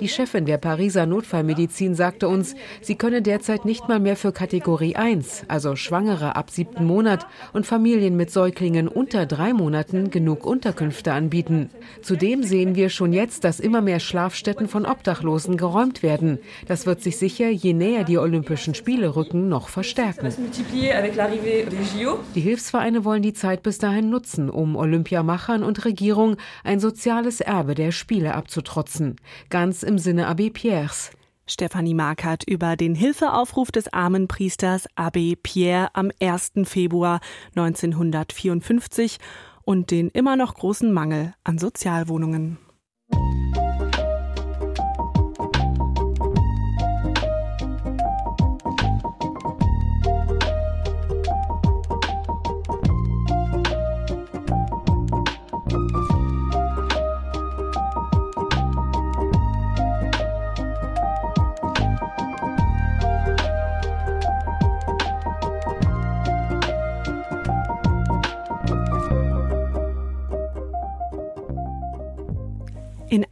Die 0.00 0.08
Chefin 0.08 0.46
der 0.46 0.58
Pariser 0.58 1.06
Notfallmedizin 1.06 1.94
sagte 1.96 2.28
uns, 2.28 2.54
sie 2.80 2.94
könne 2.94 3.22
derzeit 3.22 3.64
nicht 3.64 3.88
mal 3.88 3.98
mehr 3.98 4.16
für 4.16 4.32
Kategorie 4.32 4.94
1, 4.94 5.44
also 5.48 5.74
Schwangere 5.74 6.36
ab 6.36 6.50
siebten 6.50 6.84
Monat 6.84 7.26
und 7.52 7.66
Familien 7.66 8.16
mit 8.16 8.30
Säuglingen 8.30 8.86
unter 8.86 9.26
drei 9.26 9.52
Monaten 9.52 10.10
genug 10.10 10.46
Unterkünfte 10.46 11.12
anbieten. 11.12 11.70
Zudem 12.02 12.44
sehen 12.44 12.67
sehen 12.68 12.76
wir 12.76 12.90
schon 12.90 13.14
jetzt, 13.14 13.44
dass 13.44 13.60
immer 13.60 13.80
mehr 13.80 13.98
Schlafstätten 13.98 14.68
von 14.68 14.84
Obdachlosen 14.84 15.56
geräumt 15.56 16.02
werden. 16.02 16.38
Das 16.66 16.84
wird 16.84 17.00
sich 17.00 17.16
sicher, 17.16 17.48
je 17.48 17.72
näher 17.72 18.04
die 18.04 18.18
Olympischen 18.18 18.74
Spiele 18.74 19.16
rücken, 19.16 19.48
noch 19.48 19.70
verstärken. 19.70 20.30
Die 22.34 22.40
Hilfsvereine 22.40 23.04
wollen 23.06 23.22
die 23.22 23.32
Zeit 23.32 23.62
bis 23.62 23.78
dahin 23.78 24.10
nutzen, 24.10 24.50
um 24.50 24.76
Olympiamachern 24.76 25.62
und 25.62 25.86
Regierung 25.86 26.36
ein 26.62 26.78
soziales 26.78 27.40
Erbe 27.40 27.74
der 27.74 27.90
Spiele 27.90 28.34
abzutrotzen. 28.34 29.16
Ganz 29.48 29.82
im 29.82 29.96
Sinne 29.96 30.28
Abbé 30.28 30.52
Pierres. 30.52 31.12
Stefanie 31.46 31.94
Markert 31.94 32.44
über 32.46 32.76
den 32.76 32.94
Hilfeaufruf 32.94 33.72
des 33.72 33.90
armen 33.94 34.28
Priesters 34.28 34.86
Abbé 34.94 35.36
Pierre 35.42 35.88
am 35.94 36.10
1. 36.20 36.52
Februar 36.64 37.20
1954 37.56 39.18
und 39.68 39.90
den 39.90 40.08
immer 40.08 40.34
noch 40.34 40.54
großen 40.54 40.90
Mangel 40.90 41.34
an 41.44 41.58
Sozialwohnungen. 41.58 42.56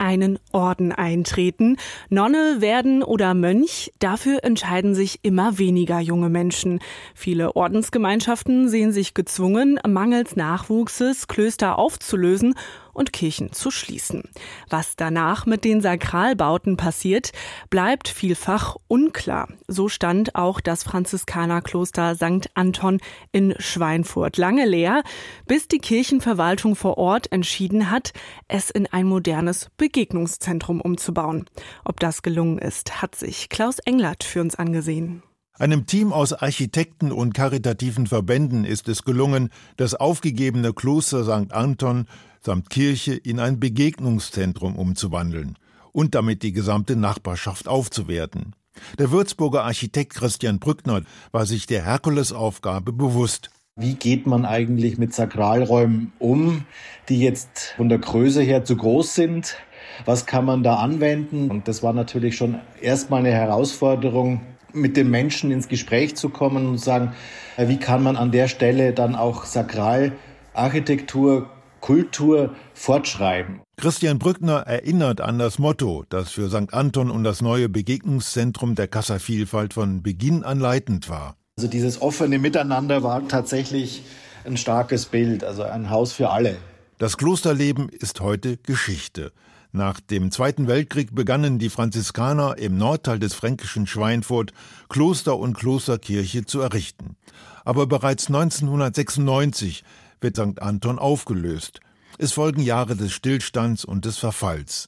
Einen 0.07 0.39
Orden 0.53 0.93
eintreten, 0.93 1.75
Nonne 2.09 2.57
werden 2.59 3.03
oder 3.03 3.33
Mönch, 3.33 3.91
dafür 3.99 4.43
entscheiden 4.43 4.95
sich 4.95 5.19
immer 5.23 5.57
weniger 5.57 5.99
junge 5.99 6.29
Menschen. 6.29 6.79
Viele 7.13 7.57
Ordensgemeinschaften 7.57 8.69
sehen 8.69 8.93
sich 8.93 9.13
gezwungen, 9.13 9.79
mangels 9.85 10.37
Nachwuchses 10.37 11.27
Klöster 11.27 11.77
aufzulösen 11.77 12.55
und 12.97 13.13
Kirchen 13.13 13.53
zu 13.53 13.71
schließen. 13.71 14.23
Was 14.69 14.95
danach 14.95 15.45
mit 15.45 15.63
den 15.63 15.81
Sakralbauten 15.81 16.77
passiert, 16.77 17.31
bleibt 17.69 18.07
vielfach 18.07 18.75
unklar. 18.87 19.47
So 19.67 19.87
stand 19.87 20.35
auch 20.35 20.59
das 20.59 20.83
Franziskanerkloster 20.83 22.15
St. 22.15 22.49
Anton 22.55 22.99
in 23.31 23.53
Schweinfurt 23.59 24.37
lange 24.37 24.65
leer, 24.65 25.03
bis 25.45 25.67
die 25.67 25.77
Kirchenverwaltung 25.77 26.75
vor 26.75 26.97
Ort 26.97 27.31
entschieden 27.31 27.91
hat, 27.91 28.13
es 28.47 28.71
in 28.71 28.87
ein 28.87 29.05
modernes 29.05 29.69
Begegnungszentrum 29.77 30.81
umzubauen. 30.81 31.45
Ob 31.85 31.99
das 31.99 32.23
gelungen 32.23 32.57
ist, 32.57 33.01
hat 33.01 33.15
sich 33.15 33.49
Klaus 33.49 33.77
Englert 33.79 34.23
für 34.23 34.41
uns 34.41 34.55
angesehen. 34.55 35.21
Einem 35.59 35.87
Team 35.87 36.13
aus 36.13 36.33
Architekten 36.33 37.11
und 37.11 37.33
karitativen 37.33 38.05
Verbänden 38.05 38.63
ist 38.63 38.87
es 38.89 39.03
gelungen, 39.03 39.49
das 39.75 39.95
aufgegebene 39.95 40.71
Kloster 40.71 41.23
St. 41.23 41.51
Anton 41.51 42.05
samt 42.41 42.69
Kirche 42.69 43.13
in 43.13 43.39
ein 43.39 43.59
Begegnungszentrum 43.59 44.75
umzuwandeln 44.75 45.57
und 45.91 46.15
damit 46.15 46.43
die 46.43 46.53
gesamte 46.53 46.95
Nachbarschaft 46.95 47.67
aufzuwerten. 47.67 48.53
Der 48.99 49.11
Würzburger 49.11 49.63
Architekt 49.63 50.15
Christian 50.15 50.59
Brückner 50.59 51.01
war 51.31 51.45
sich 51.45 51.65
der 51.65 51.83
Herkulesaufgabe 51.83 52.93
bewusst. 52.93 53.49
Wie 53.75 53.95
geht 53.95 54.25
man 54.25 54.45
eigentlich 54.45 54.97
mit 54.97 55.13
Sakralräumen 55.13 56.13
um, 56.19 56.65
die 57.09 57.19
jetzt 57.19 57.73
von 57.77 57.89
der 57.89 57.99
Größe 57.99 58.41
her 58.41 58.63
zu 58.63 58.75
groß 58.75 59.13
sind? 59.13 59.57
Was 60.05 60.25
kann 60.25 60.45
man 60.45 60.63
da 60.63 60.77
anwenden? 60.77 61.51
Und 61.51 61.67
das 61.67 61.83
war 61.83 61.93
natürlich 61.93 62.37
schon 62.37 62.59
erstmal 62.81 63.19
eine 63.19 63.31
Herausforderung, 63.31 64.41
mit 64.73 64.97
den 64.97 65.09
Menschen 65.09 65.51
ins 65.51 65.67
Gespräch 65.67 66.15
zu 66.15 66.29
kommen 66.29 66.67
und 66.67 66.77
sagen, 66.77 67.13
wie 67.57 67.77
kann 67.77 68.03
man 68.03 68.17
an 68.17 68.31
der 68.31 68.47
Stelle 68.47 68.93
dann 68.93 69.15
auch 69.15 69.45
Sakralarchitektur 69.45 71.49
Kultur 71.87 72.53
fortschreiben. 72.73 73.61
Christian 73.77 74.19
Brückner 74.19 74.57
erinnert 74.67 75.21
an 75.21 75.39
das 75.39 75.57
Motto, 75.57 76.03
das 76.09 76.31
für 76.31 76.49
St. 76.49 76.73
Anton 76.73 77.09
und 77.09 77.23
das 77.23 77.41
neue 77.41 77.69
Begegnungszentrum 77.69 78.75
der 78.75 78.89
Kassavielfalt 78.89 79.73
von 79.73 80.03
Beginn 80.03 80.43
an 80.43 80.59
leitend 80.59 81.07
war. 81.07 81.37
Also 81.57 81.69
dieses 81.69 82.01
offene 82.01 82.39
Miteinander 82.39 83.03
war 83.03 83.25
tatsächlich 83.29 84.03
ein 84.45 84.57
starkes 84.57 85.05
Bild, 85.05 85.45
also 85.45 85.63
ein 85.63 85.89
Haus 85.89 86.11
für 86.11 86.29
alle. 86.29 86.57
Das 86.97 87.15
Klosterleben 87.15 87.87
ist 87.87 88.19
heute 88.19 88.57
Geschichte. 88.57 89.31
Nach 89.71 90.01
dem 90.01 90.29
Zweiten 90.31 90.67
Weltkrieg 90.67 91.15
begannen 91.15 91.57
die 91.57 91.69
Franziskaner 91.69 92.57
im 92.57 92.77
Nordteil 92.77 93.17
des 93.17 93.33
fränkischen 93.33 93.87
Schweinfurt 93.87 94.51
Kloster 94.89 95.37
und 95.37 95.53
Klosterkirche 95.53 96.45
zu 96.45 96.59
errichten. 96.59 97.15
Aber 97.63 97.87
bereits 97.87 98.27
1996 98.27 99.85
wird 100.21 100.37
St. 100.37 100.61
Anton 100.61 100.99
aufgelöst. 100.99 101.79
Es 102.17 102.31
folgen 102.31 102.61
Jahre 102.61 102.95
des 102.95 103.13
Stillstands 103.13 103.85
und 103.85 104.05
des 104.05 104.17
Verfalls. 104.17 104.87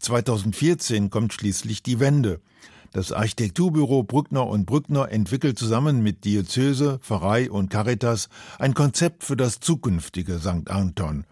2014 0.00 1.10
kommt 1.10 1.32
schließlich 1.32 1.82
die 1.82 2.00
Wende. 2.00 2.40
Das 2.92 3.12
Architekturbüro 3.12 4.04
Brückner 4.04 4.46
und 4.46 4.66
Brückner 4.66 5.10
entwickelt 5.10 5.58
zusammen 5.58 6.02
mit 6.02 6.24
Diözese, 6.24 6.98
Pfarrei 7.02 7.50
und 7.50 7.70
Caritas 7.70 8.28
ein 8.58 8.74
Konzept 8.74 9.24
für 9.24 9.36
das 9.36 9.60
zukünftige 9.60 10.38
St. 10.38 10.70
Anton. 10.70 11.24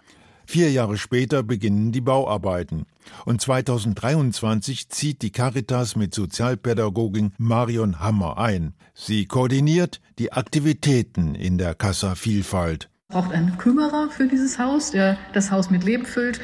Vier 0.46 0.70
Jahre 0.70 0.98
später 0.98 1.42
beginnen 1.42 1.90
die 1.90 2.02
Bauarbeiten. 2.02 2.84
Und 3.24 3.40
2023 3.40 4.90
zieht 4.90 5.22
die 5.22 5.30
Caritas 5.30 5.96
mit 5.96 6.14
Sozialpädagogin 6.14 7.32
Marion 7.38 8.00
Hammer 8.00 8.36
ein. 8.36 8.74
Sie 8.92 9.24
koordiniert 9.24 10.02
die 10.18 10.32
Aktivitäten 10.32 11.34
in 11.34 11.56
der 11.56 11.74
Casa 11.74 12.14
Vielfalt 12.14 12.90
braucht 13.14 13.32
einen 13.32 13.58
Kümmerer 13.58 14.08
für 14.10 14.26
dieses 14.26 14.58
Haus, 14.58 14.90
der 14.90 15.16
das 15.32 15.52
Haus 15.52 15.70
mit 15.70 15.84
Leben 15.84 16.04
füllt. 16.04 16.40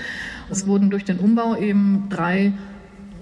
Es 0.51 0.69
wurden 0.69 0.89
durch 0.89 1.05
den 1.05 1.19
Umbau 1.19 1.57
eben 1.57 2.07
drei 2.11 2.53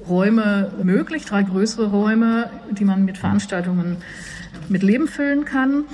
Räume 0.07 0.71
möglich, 0.83 1.25
drei 1.25 1.45
größere 1.45 1.87
Räume, 1.87 2.51
die 2.71 2.85
man 2.85 3.07
mit 3.07 3.17
Veranstaltungen 3.17 3.97
mit 4.69 4.83
Leben 4.83 5.09
füllen 5.09 5.47
kann. 5.47 5.85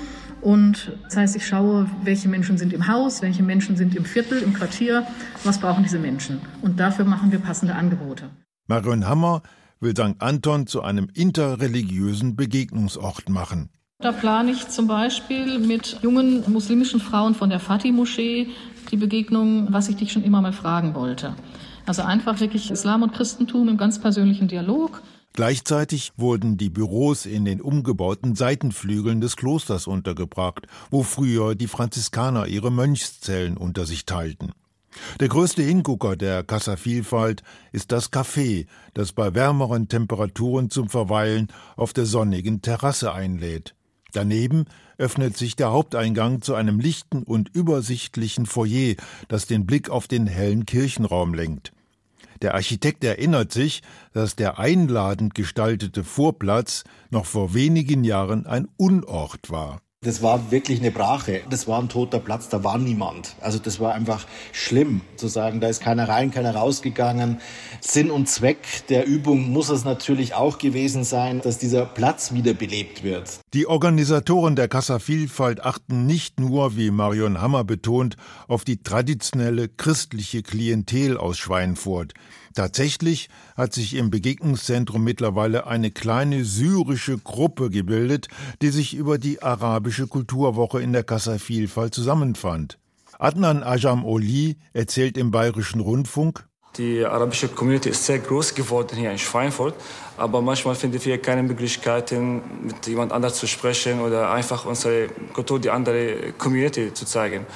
Und 0.41 0.99
das 1.05 1.17
heißt, 1.17 1.37
ich 1.37 1.47
schaue, 1.47 1.89
welche 2.03 2.29
Menschen 2.29 2.59
sind 2.59 2.73
im 2.73 2.89
Haus, 2.89 3.23
welche 3.23 3.45
Menschen 3.45 3.77
sind 3.77 3.95
im 3.95 4.05
Viertel, 4.05 4.43
im 4.43 4.53
Quartier, 4.53 5.07
was 5.45 5.59
brauchen 5.59 5.85
diese 5.85 6.01
Menschen. 6.01 6.41
Und 6.61 6.81
dafür 6.81 7.05
machen 7.05 7.31
wir 7.31 7.39
passende 7.39 7.77
Angebote. 7.77 8.31
Marion 8.67 9.07
Hammer 9.07 9.43
will 9.79 9.93
St. 9.93 10.17
Anton 10.19 10.67
zu 10.67 10.83
einem 10.83 11.09
interreligiösen 11.15 12.35
Begegnungsort 12.35 13.29
machen. 13.29 13.71
Da 14.01 14.13
plane 14.13 14.51
ich 14.51 14.69
zum 14.69 14.87
Beispiel 14.87 15.59
mit 15.59 16.01
jungen 16.03 16.45
muslimischen 16.53 17.01
Frauen 17.01 17.35
von 17.35 17.49
der 17.49 17.61
Fatih-Moschee 17.61 18.49
die 18.91 18.97
Begegnung, 18.97 19.69
was 19.71 19.89
ich 19.89 19.97
dich 19.97 20.13
schon 20.13 20.25
immer 20.25 20.43
mal 20.43 20.53
fragen 20.53 20.95
wollte. 20.95 21.35
Also 21.87 22.03
einfach 22.03 22.41
wirklich 22.41 22.71
Islam 22.71 23.03
und 23.03 23.15
Christentum 23.15 23.69
im 23.69 23.77
ganz 23.77 24.01
persönlichen 24.01 24.49
Dialog. 24.49 25.03
Gleichzeitig 25.33 26.13
wurden 26.17 26.59
die 26.59 26.71
Büros 26.71 27.25
in 27.25 27.45
den 27.45 27.61
umgebauten 27.61 28.35
Seitenflügeln 28.35 29.21
des 29.21 29.37
Klosters 29.37 29.87
untergebracht, 29.87 30.67
wo 30.91 31.03
früher 31.03 31.55
die 31.55 31.69
Franziskaner 31.69 32.47
ihre 32.47 32.71
Mönchszellen 32.71 33.57
unter 33.57 33.87
sich 33.87 34.05
teilten. 34.05 34.53
Der 35.21 35.29
größte 35.29 35.63
Hingucker 35.63 36.17
der 36.17 36.43
Kassavielfalt 36.43 37.43
ist 37.73 37.91
das 37.91 38.13
Café, 38.13 38.67
das 38.93 39.13
bei 39.13 39.35
wärmeren 39.35 39.89
Temperaturen 39.89 40.69
zum 40.69 40.89
Verweilen 40.89 41.49
auf 41.77 41.93
der 41.93 42.07
sonnigen 42.07 42.61
Terrasse 42.61 43.13
einlädt. 43.13 43.75
Daneben 44.15 44.67
öffnet 44.97 45.37
sich 45.37 45.57
der 45.57 45.73
Haupteingang 45.73 46.41
zu 46.41 46.55
einem 46.55 46.79
lichten 46.79 47.25
und 47.25 47.49
übersichtlichen 47.53 48.47
Foyer, 48.47 48.95
das 49.27 49.47
den 49.47 49.67
Blick 49.67 49.91
auf 49.91 50.07
den 50.07 50.29
hellen 50.29 50.67
Kirchenraum 50.67 51.35
lenkt. 51.35 51.73
Der 52.41 52.55
Architekt 52.55 53.03
erinnert 53.03 53.53
sich, 53.53 53.83
dass 54.13 54.37
der 54.37 54.59
einladend 54.59 55.35
gestaltete 55.35 56.05
Vorplatz 56.05 56.85
noch 57.11 57.27
vor 57.27 57.55
wenigen 57.55 58.05
Jahren 58.05 58.47
ein 58.47 58.69
Unort 58.77 59.51
war. 59.51 59.81
Das 60.05 60.21
war 60.21 60.51
wirklich 60.51 60.81
eine 60.81 60.91
Brache. 60.91 61.41
Das 61.49 61.67
war 61.67 61.81
ein 61.81 61.89
toter 61.89 62.21
Platz, 62.21 62.51
da 62.51 62.63
war 62.63 62.77
niemand. 62.77 63.37
Also 63.41 63.59
das 63.59 63.81
war 63.81 63.95
einfach 63.95 64.27
schlimm 64.53 65.01
zu 65.17 65.29
sagen, 65.29 65.61
da 65.61 65.69
ist 65.69 65.81
keiner 65.81 66.11
rein, 66.11 66.31
keiner 66.31 66.55
rausgegangen. 66.55 67.41
Sinn 67.81 68.11
und 68.11 68.29
Zweck 68.29 68.87
der 68.91 69.07
Übung 69.07 69.51
muss 69.51 69.71
es 69.71 69.87
natürlich 69.87 70.35
auch 70.35 70.59
gewesen 70.59 71.05
sein, 71.05 71.41
dass 71.41 71.57
dieser 71.57 71.87
Platz 71.87 72.35
wiederbelebt 72.35 73.03
wird. 73.03 73.41
Die 73.55 73.67
Organisatoren 73.67 74.57
der 74.57 74.69
Casa 74.69 74.99
Vielfalt 74.99 75.65
achten 75.65 76.05
nicht 76.05 76.39
nur, 76.39 76.77
wie 76.77 76.91
Marion 76.91 77.41
Hammer 77.41 77.65
betont, 77.65 78.17
auf 78.47 78.65
die 78.65 78.83
traditionelle 78.83 79.69
christliche 79.69 80.43
Klientel 80.43 81.17
aus 81.17 81.39
Schweinfurt. 81.39 82.13
Tatsächlich 82.55 83.31
hat 83.57 83.73
sich 83.73 83.95
im 83.95 84.11
Begegnungszentrum 84.11 85.03
mittlerweile 85.03 85.67
eine 85.67 85.91
kleine 85.91 86.45
syrische 86.45 87.19
Gruppe 87.19 87.69
gebildet, 87.69 88.29
die 88.63 88.69
sich 88.69 88.95
über 88.95 89.19
die 89.19 89.43
arabische 89.43 89.94
Kulturwoche 90.03 90.83
in 90.83 90.93
der 90.93 91.05
Kassa 91.05 91.39
Vielfalt 91.39 91.95
zusammenfand. 91.95 92.79
Adnan 93.19 93.63
Ajam 93.63 94.05
Oli 94.05 94.57
erzählt 94.73 95.17
im 95.17 95.31
Bayerischen 95.31 95.81
Rundfunk, 95.81 96.45
die 96.77 97.05
arabische 97.05 97.47
Community 97.49 97.91
ist 97.91 98.05
sehr 98.05 98.19
groß 98.19 98.53
geworden 98.55 98.97
hier 98.97 99.13
in 99.13 99.19
Schweinfurt, 99.19 99.75
aber 100.17 100.43
manchmal 100.43 100.75
finden 100.75 101.05
wir 101.05 101.19
keine 101.19 101.45
Möglichkeiten, 101.45 102.43
mit 102.65 102.87
jemand 102.89 103.13
anders 103.13 103.37
zu 103.37 103.47
sprechen 103.47 104.01
oder 104.01 104.33
einfach 104.33 104.67
unsere 104.67 105.07
Kultur, 105.33 105.61
die 105.61 105.71
andere 105.71 106.33
Community 106.37 106.93
zu 106.93 107.05
zeigen. 107.07 107.47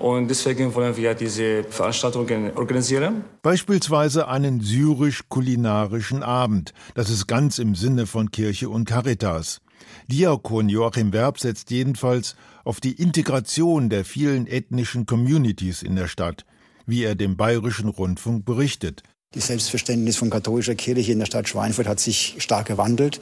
Und 0.00 0.26
deswegen 0.26 0.74
wollen 0.74 0.96
wir 0.96 1.14
diese 1.14 1.62
Veranstaltungen 1.62 2.50
organisieren. 2.56 3.24
Beispielsweise 3.42 4.26
einen 4.26 4.60
syrisch-kulinarischen 4.60 6.24
Abend. 6.24 6.74
Das 6.94 7.10
ist 7.10 7.28
ganz 7.28 7.60
im 7.60 7.76
Sinne 7.76 8.06
von 8.06 8.32
Kirche 8.32 8.68
und 8.68 8.86
Caritas. 8.86 9.60
Diakon 10.08 10.68
Joachim 10.68 11.12
Werb 11.12 11.40
setzt 11.40 11.70
jedenfalls 11.70 12.36
auf 12.64 12.80
die 12.80 12.92
Integration 12.92 13.88
der 13.88 14.04
vielen 14.04 14.46
ethnischen 14.46 15.06
Communities 15.06 15.82
in 15.82 15.96
der 15.96 16.08
Stadt, 16.08 16.44
wie 16.86 17.04
er 17.04 17.14
dem 17.14 17.36
Bayerischen 17.36 17.88
Rundfunk 17.88 18.44
berichtet. 18.44 19.02
Die 19.34 19.40
Selbstverständnis 19.40 20.16
von 20.16 20.30
katholischer 20.30 20.74
Kirche 20.74 21.12
in 21.12 21.18
der 21.18 21.26
Stadt 21.26 21.48
Schweinfurt 21.48 21.88
hat 21.88 22.00
sich 22.00 22.36
stark 22.38 22.66
gewandelt. 22.66 23.18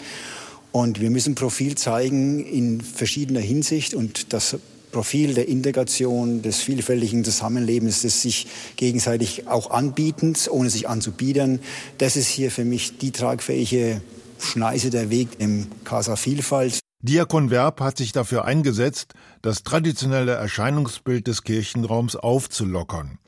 Und 0.72 1.00
wir 1.00 1.10
müssen 1.10 1.34
Profil 1.34 1.76
zeigen 1.76 2.44
in 2.44 2.80
verschiedener 2.80 3.40
Hinsicht. 3.40 3.94
Und 3.94 4.32
das 4.32 4.56
Profil 4.90 5.34
der 5.34 5.48
Integration, 5.48 6.42
des 6.42 6.58
vielfältigen 6.58 7.24
Zusammenlebens, 7.24 8.02
des 8.02 8.22
sich 8.22 8.46
gegenseitig 8.76 9.48
auch 9.48 9.70
anbietens, 9.70 10.50
ohne 10.50 10.68
sich 10.68 10.88
anzubiedern. 10.88 11.60
Das 11.98 12.16
ist 12.16 12.28
hier 12.28 12.50
für 12.50 12.64
mich 12.64 12.98
die 12.98 13.12
tragfähige 13.12 14.02
Schneise 14.42 14.90
der 14.90 15.10
Weg 15.10 15.28
im 15.38 15.66
Casa 15.84 16.16
Vielfalt. 16.16 16.80
Diakon 17.00 17.50
Werb 17.50 17.80
hat 17.80 17.96
sich 17.96 18.12
dafür 18.12 18.44
eingesetzt, 18.44 19.14
das 19.40 19.62
traditionelle 19.62 20.32
Erscheinungsbild 20.32 21.26
des 21.26 21.42
Kirchenraums 21.42 22.16
aufzulockern. 22.16 23.18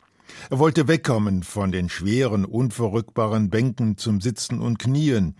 Er 0.50 0.58
wollte 0.58 0.88
wegkommen 0.88 1.42
von 1.42 1.72
den 1.72 1.88
schweren, 1.88 2.44
unverrückbaren 2.44 3.50
Bänken 3.50 3.96
zum 3.96 4.20
Sitzen 4.20 4.60
und 4.60 4.78
Knien. 4.78 5.36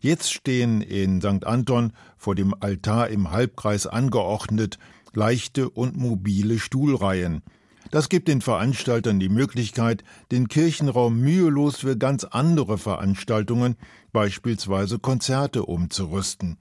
Jetzt 0.00 0.32
stehen 0.32 0.80
in 0.80 1.20
St. 1.20 1.44
Anton 1.44 1.92
vor 2.16 2.34
dem 2.34 2.54
Altar 2.60 3.08
im 3.08 3.30
Halbkreis 3.30 3.86
angeordnet 3.86 4.78
leichte 5.14 5.68
und 5.68 5.96
mobile 5.96 6.58
Stuhlreihen. 6.58 7.42
Das 7.90 8.08
gibt 8.08 8.28
den 8.28 8.42
Veranstaltern 8.42 9.18
die 9.18 9.30
Möglichkeit, 9.30 10.04
den 10.30 10.48
Kirchenraum 10.48 11.18
mühelos 11.20 11.78
für 11.78 11.96
ganz 11.96 12.24
andere 12.24 12.76
Veranstaltungen, 12.76 13.76
beispielsweise 14.12 14.98
Konzerte, 14.98 15.64
umzurüsten. 15.64 16.58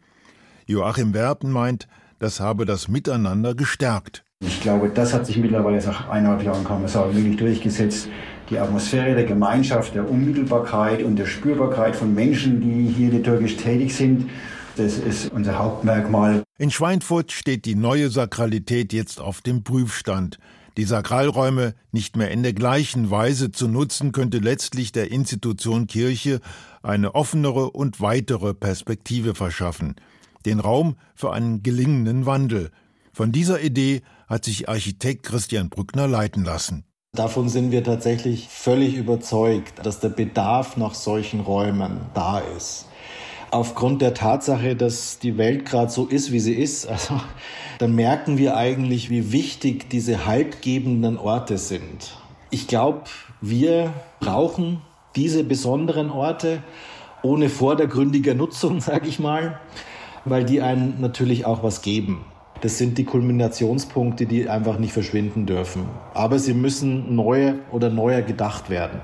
Joachim 0.66 1.14
Werpen 1.14 1.52
meint, 1.52 1.88
das 2.20 2.40
habe 2.40 2.66
das 2.66 2.88
Miteinander 2.88 3.56
gestärkt. 3.56 4.24
Ich 4.40 4.62
glaube, 4.62 4.90
das 4.90 5.14
hat 5.14 5.26
sich 5.26 5.38
mittlerweile 5.38 5.84
nach 5.84 6.10
eineinhalb 6.10 6.44
Jahren, 6.44 6.88
sagen, 6.88 7.16
wirklich 7.16 7.38
durchgesetzt. 7.38 8.08
Die 8.50 8.60
Atmosphäre 8.60 9.16
der 9.16 9.26
Gemeinschaft, 9.26 9.96
der 9.96 10.10
Unmittelbarkeit 10.10 11.04
und 11.04 11.18
der 11.18 11.26
Spürbarkeit 11.26 11.96
von 11.96 12.14
Menschen, 12.14 12.62
die 12.62 12.94
hier 12.94 13.12
liturgisch 13.12 13.58
tätig 13.58 13.96
sind, 13.96 14.30
das 14.78 15.00
ist 15.00 15.32
unser 15.32 15.58
Hauptmerkmal. 15.58 16.44
In 16.60 16.70
Schweinfurt 16.70 17.32
steht 17.32 17.66
die 17.66 17.76
neue 17.76 18.10
Sakralität 18.10 18.94
jetzt 18.94 19.20
auf 19.20 19.42
dem 19.42 19.64
Prüfstand. 19.64 20.38
Die 20.78 20.84
Sakralräume 20.84 21.74
nicht 21.92 22.16
mehr 22.18 22.30
in 22.30 22.44
der 22.44 22.54
gleichen 22.54 23.10
Weise 23.10 23.52
zu 23.52 23.68
nutzen, 23.68 24.12
könnte 24.12 24.38
letztlich 24.38 24.92
der 24.92 25.10
Institution 25.12 25.88
Kirche 25.88 26.40
eine 26.84 27.16
offenere 27.16 27.72
und 27.72 28.00
weitere 28.00 28.54
Perspektive 28.54 29.34
verschaffen. 29.34 29.96
Den 30.46 30.60
Raum 30.60 30.96
für 31.16 31.34
einen 31.34 31.64
gelingenden 31.64 32.28
Wandel. 32.28 32.70
Von 33.12 33.32
dieser 33.32 33.60
Idee 33.60 34.04
hat 34.28 34.46
sich 34.46 34.70
Architekt 34.70 35.24
Christian 35.24 35.70
Brückner 35.70 36.08
leiten 36.08 36.44
lassen. 36.44 36.86
Davon 37.14 37.50
sind 37.50 37.72
wir 37.72 37.84
tatsächlich 37.84 38.48
völlig 38.48 38.96
überzeugt, 38.96 39.84
dass 39.84 40.00
der 40.00 40.10
Bedarf 40.10 40.78
nach 40.78 40.94
solchen 40.94 41.40
Räumen 41.40 42.02
da 42.14 42.38
ist 42.38 42.86
aufgrund 43.52 44.02
der 44.02 44.14
Tatsache, 44.14 44.76
dass 44.76 45.20
die 45.20 45.38
Welt 45.38 45.66
gerade 45.66 45.92
so 45.92 46.06
ist, 46.06 46.32
wie 46.32 46.40
sie 46.40 46.54
ist, 46.54 46.88
also 46.88 47.20
dann 47.80 47.96
merken 47.96 48.38
wir 48.38 48.58
eigentlich, 48.58 49.10
wie 49.10 49.32
wichtig 49.32 49.90
diese 49.90 50.26
haltgebenden 50.26 51.18
Orte 51.18 51.58
sind. 51.58 52.18
Ich 52.50 52.68
glaube, 52.68 53.04
wir 53.42 53.94
brauchen 54.20 54.82
diese 55.16 55.44
besonderen 55.44 56.10
Orte 56.10 56.64
ohne 57.24 57.50
vordergründiger 57.50 58.34
Nutzung, 58.34 58.82
sage 58.82 59.08
ich 59.08 59.20
mal, 59.20 59.60
weil 60.26 60.44
die 60.46 60.62
einen 60.62 61.00
natürlich 61.00 61.46
auch 61.46 61.64
was 61.64 61.82
geben. 61.82 62.26
Das 62.62 62.80
sind 62.80 62.98
die 62.98 63.04
Kulminationspunkte, 63.04 64.26
die 64.26 64.50
einfach 64.50 64.80
nicht 64.80 64.92
verschwinden 64.92 65.46
dürfen. 65.46 65.86
Aber 66.16 66.40
sie 66.40 66.56
müssen 66.56 67.16
neu 67.16 67.54
oder 67.72 67.92
neuer 67.92 68.24
gedacht 68.24 68.72
werden. 68.72 69.00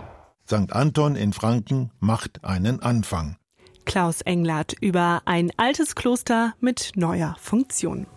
St. 0.48 0.74
Anton 0.74 1.16
in 1.16 1.34
Franken 1.34 1.92
macht 2.00 2.44
einen 2.44 2.82
Anfang. 2.82 3.38
Klaus 3.86 4.22
Englert 4.22 4.74
über 4.82 5.22
ein 5.26 5.52
altes 5.58 5.96
Kloster 5.96 6.54
mit 6.60 6.92
neuer 6.96 7.36
Funktion. 7.40 8.08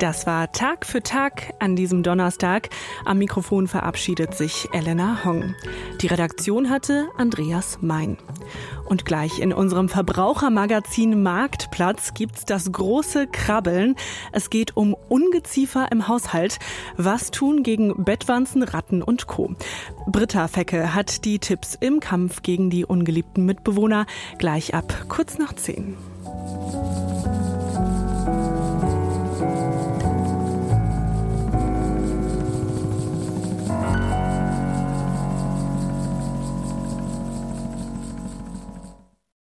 Das 0.00 0.26
war 0.26 0.50
Tag 0.50 0.86
für 0.86 1.02
Tag 1.02 1.54
an 1.60 1.76
diesem 1.76 2.02
Donnerstag. 2.02 2.68
Am 3.04 3.18
Mikrofon 3.18 3.68
verabschiedet 3.68 4.34
sich 4.34 4.68
Elena 4.72 5.24
Hong. 5.24 5.54
Die 6.00 6.08
Redaktion 6.08 6.68
hatte 6.68 7.08
Andreas 7.16 7.78
Mein. 7.80 8.18
Und 8.86 9.04
gleich 9.04 9.38
in 9.38 9.52
unserem 9.52 9.88
Verbrauchermagazin 9.88 11.22
Marktplatz 11.22 12.12
gibt's 12.12 12.44
das 12.44 12.72
große 12.72 13.28
Krabbeln. 13.28 13.94
Es 14.32 14.50
geht 14.50 14.76
um 14.76 14.96
Ungeziefer 15.08 15.92
im 15.92 16.08
Haushalt. 16.08 16.58
Was 16.96 17.30
tun 17.30 17.62
gegen 17.62 18.04
Bettwanzen, 18.04 18.64
Ratten 18.64 19.00
und 19.00 19.28
Co. 19.28 19.54
Britta 20.06 20.48
Fecke 20.48 20.94
hat 20.94 21.24
die 21.24 21.38
Tipps 21.38 21.76
im 21.78 22.00
Kampf 22.00 22.42
gegen 22.42 22.68
die 22.68 22.84
ungeliebten 22.84 23.46
Mitbewohner 23.46 24.06
gleich 24.38 24.74
ab 24.74 25.06
kurz 25.08 25.38
nach 25.38 25.54
zehn. 25.54 25.96